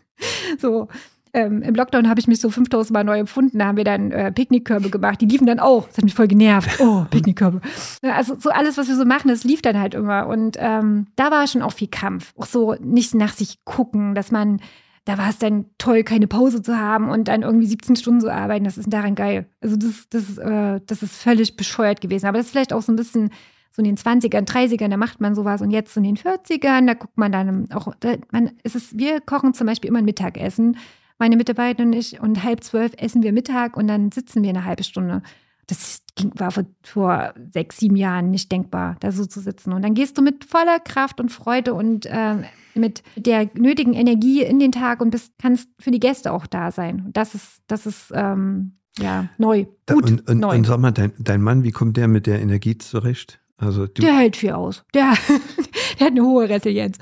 [0.58, 0.88] so.
[1.34, 3.58] Ähm, Im Lockdown habe ich mich so 5000 Mal neu empfunden.
[3.58, 5.20] Da haben wir dann äh, Picknickkörbe gemacht.
[5.20, 5.86] Die liefen dann auch.
[5.88, 6.78] Das hat mich voll genervt.
[6.80, 7.60] Oh, Picknickkörbe.
[8.02, 10.26] Ja, also so alles, was wir so machen, das lief dann halt immer.
[10.26, 12.34] Und ähm, da war schon auch viel Kampf.
[12.36, 14.60] Auch so nicht nach sich gucken, dass man
[15.04, 18.32] da war es dann toll, keine Pause zu haben und dann irgendwie 17 Stunden zu
[18.32, 18.64] arbeiten.
[18.64, 19.46] Das ist daran geil.
[19.60, 22.26] Also das, das, äh, das ist völlig bescheuert gewesen.
[22.26, 23.30] Aber das ist vielleicht auch so ein bisschen
[23.72, 26.94] so in den 20ern, 30ern, da macht man sowas und jetzt in den 40ern, da
[26.94, 30.76] guckt man dann auch, da, man, es ist, wir kochen zum Beispiel immer ein Mittagessen,
[31.22, 34.64] meine Mitarbeiter und ich, und halb zwölf essen wir Mittag und dann sitzen wir eine
[34.64, 35.22] halbe Stunde.
[35.68, 39.72] Das ging, war vor, vor, sechs, sieben Jahren nicht denkbar, da so zu sitzen.
[39.72, 42.38] Und dann gehst du mit voller Kraft und Freude und äh,
[42.74, 46.72] mit der nötigen Energie in den Tag und bist, kannst für die Gäste auch da
[46.72, 47.04] sein.
[47.06, 49.66] Und das ist, das ist ähm, ja neu.
[49.88, 50.56] Gut, und, und, neu.
[50.56, 53.38] und sag mal, dein, dein Mann, wie kommt der mit der Energie zurecht?
[53.58, 54.82] Also der hält viel aus.
[54.92, 55.14] Der,
[56.00, 56.98] der hat eine hohe Resilienz.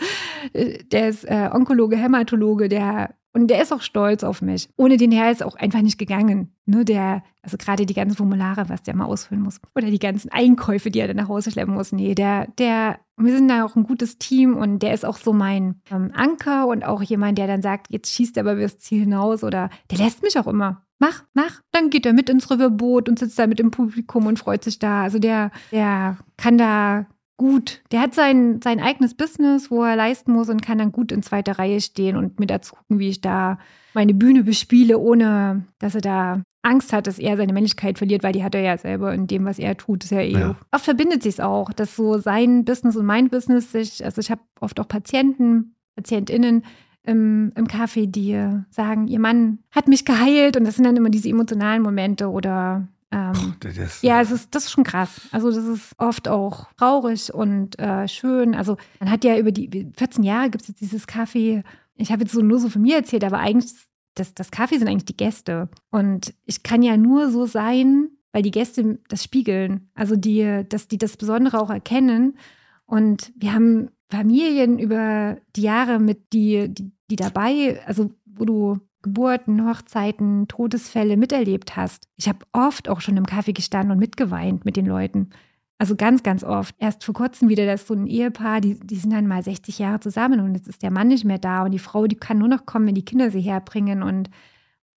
[0.53, 4.69] Der ist äh, Onkologe, Hämatologe, der und der ist auch stolz auf mich.
[4.77, 6.53] Ohne den her ist auch einfach nicht gegangen.
[6.67, 9.61] Ne, der, also gerade die ganzen Formulare, was der mal ausfüllen muss.
[9.75, 11.93] Oder die ganzen Einkäufe, die er dann nach Hause schleppen muss.
[11.93, 15.33] Nee, der, der, wir sind da auch ein gutes Team und der ist auch so
[15.33, 19.01] mein ähm, Anker und auch jemand, der dann sagt, jetzt schießt er aber übers Ziel
[19.01, 20.85] hinaus oder der lässt mich auch immer.
[20.99, 21.61] Mach, mach.
[21.71, 24.79] Dann geht er mit ins Riverboot und sitzt da mit im Publikum und freut sich
[24.79, 25.03] da.
[25.03, 27.07] Also der, der kann da
[27.41, 27.81] gut.
[27.91, 31.23] Der hat sein, sein eigenes Business, wo er leisten muss und kann dann gut in
[31.23, 33.59] zweiter Reihe stehen und mir dazu gucken, wie ich da
[33.95, 38.35] meine Bühne bespiele, ohne dass er da Angst hat, dass er seine Männlichkeit verliert, weil
[38.35, 40.33] die hat er ja selber in dem, was er tut, ist ja eh.
[40.33, 40.57] Ja.
[40.71, 44.31] Oft verbindet sich es auch, dass so sein Business und mein Business sich, also ich
[44.31, 46.63] habe oft auch Patienten, PatientInnen,
[47.05, 48.39] im, im Café, die
[48.69, 52.87] sagen, ihr Mann hat mich geheilt und das sind dann immer diese emotionalen Momente oder
[53.13, 53.69] ähm, Puh,
[54.03, 55.23] ja, es ist, das ist schon krass.
[55.33, 58.55] Also das ist oft auch traurig und äh, schön.
[58.55, 61.65] Also man hat ja über die 14 Jahre gibt es jetzt dieses Kaffee.
[61.97, 63.73] Ich habe jetzt so nur so von mir erzählt, aber eigentlich,
[64.15, 65.69] das, das Kaffee sind eigentlich die Gäste.
[65.91, 69.91] Und ich kann ja nur so sein, weil die Gäste das spiegeln.
[69.95, 72.39] Also die, dass die das Besondere auch erkennen.
[72.87, 78.79] Und wir haben Familien über die Jahre mit die, die, die dabei, also wo du
[79.03, 82.09] Geburten, Hochzeiten, Todesfälle miterlebt hast.
[82.17, 85.31] Ich habe oft auch schon im Kaffee gestanden und mitgeweint mit den Leuten.
[85.79, 86.75] Also ganz, ganz oft.
[86.79, 90.01] Erst vor kurzem wieder, dass so ein Ehepaar, die, die sind dann mal 60 Jahre
[90.01, 92.49] zusammen und jetzt ist der Mann nicht mehr da und die Frau, die kann nur
[92.49, 94.03] noch kommen, wenn die Kinder sie herbringen.
[94.03, 94.29] Und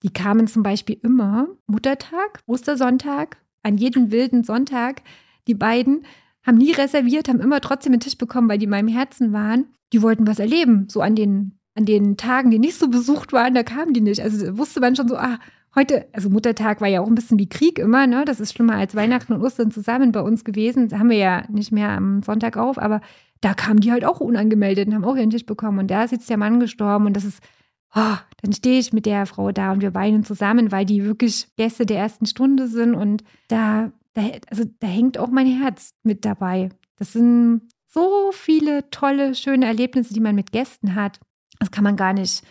[0.04, 5.04] die kamen zum Beispiel immer Muttertag, Ostersonntag, an jeden wilden Sonntag.
[5.48, 6.06] Die beiden
[6.46, 9.68] haben nie reserviert, haben immer trotzdem einen Tisch bekommen, weil die in meinem Herzen waren.
[9.94, 13.54] Die wollten was erleben, so an den an den Tagen, die nicht so besucht waren,
[13.54, 14.22] da kamen die nicht.
[14.22, 15.40] Also wusste man schon so, ah,
[15.76, 18.26] heute, also Muttertag war ja auch ein bisschen wie Krieg immer, ne?
[18.26, 20.90] Das ist schlimmer als Weihnachten und Ostern zusammen bei uns gewesen.
[20.90, 23.02] Das haben wir ja nicht mehr am Sonntag auf, aber
[23.42, 25.80] da kamen die halt auch unangemeldet und haben auch ihren Tisch bekommen.
[25.80, 27.42] Und da ist jetzt der Mann gestorben und das ist,
[27.96, 31.48] oh, dann stehe ich mit der Frau da und wir weinen zusammen, weil die wirklich
[31.58, 36.24] Gäste der ersten Stunde sind und da, da, also da hängt auch mein Herz mit
[36.24, 36.70] dabei.
[36.98, 41.20] Das sind so viele tolle, schöne Erlebnisse, die man mit Gästen hat.
[41.64, 42.44] Das kann man gar nicht.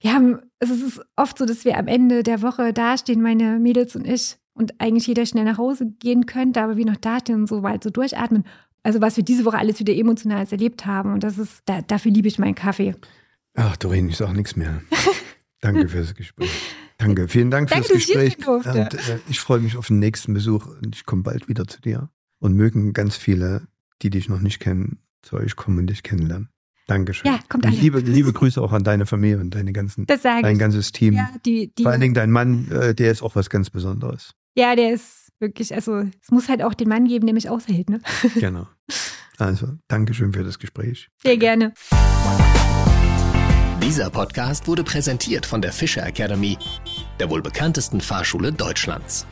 [0.00, 3.96] Wir haben, es ist oft so, dass wir am Ende der Woche dastehen, meine Mädels
[3.96, 7.48] und ich, und eigentlich jeder schnell nach Hause gehen könnte, aber wir noch dastehen und
[7.48, 8.44] so weit so durchatmen.
[8.82, 11.14] Also was wir diese Woche alles wieder emotional erlebt haben.
[11.14, 12.94] Und das ist, da, dafür liebe ich meinen Kaffee.
[13.54, 14.82] Ach, Doreen, ich sage nichts mehr.
[15.62, 16.50] Danke fürs Gespräch.
[16.98, 18.46] Danke, vielen Dank fürs Danke, Gespräch.
[18.46, 21.80] Und, äh, ich freue mich auf den nächsten Besuch und ich komme bald wieder zu
[21.80, 22.10] dir.
[22.40, 23.62] Und mögen ganz viele,
[24.02, 26.50] die dich noch nicht kennen, zu euch kommen und dich kennenlernen.
[26.86, 27.30] Dankeschön.
[27.30, 27.74] Ja, kommt alle.
[27.74, 31.14] Liebe, liebe Grüße auch an deine Familie und deine ganzen, dein ganzes Team.
[31.14, 34.34] Ja, die, die, Vor allen Dingen dein Mann, äh, der ist auch was ganz Besonderes.
[34.54, 37.88] Ja, der ist wirklich, also es muss halt auch den Mann geben, der mich aushält,
[37.90, 38.00] ne?
[38.34, 38.66] Genau.
[39.38, 41.08] Also, Dankeschön für das Gespräch.
[41.22, 41.72] Sehr gerne.
[43.82, 46.56] Dieser Podcast wurde präsentiert von der Fischer Academy,
[47.18, 49.26] der wohl bekanntesten Fahrschule Deutschlands.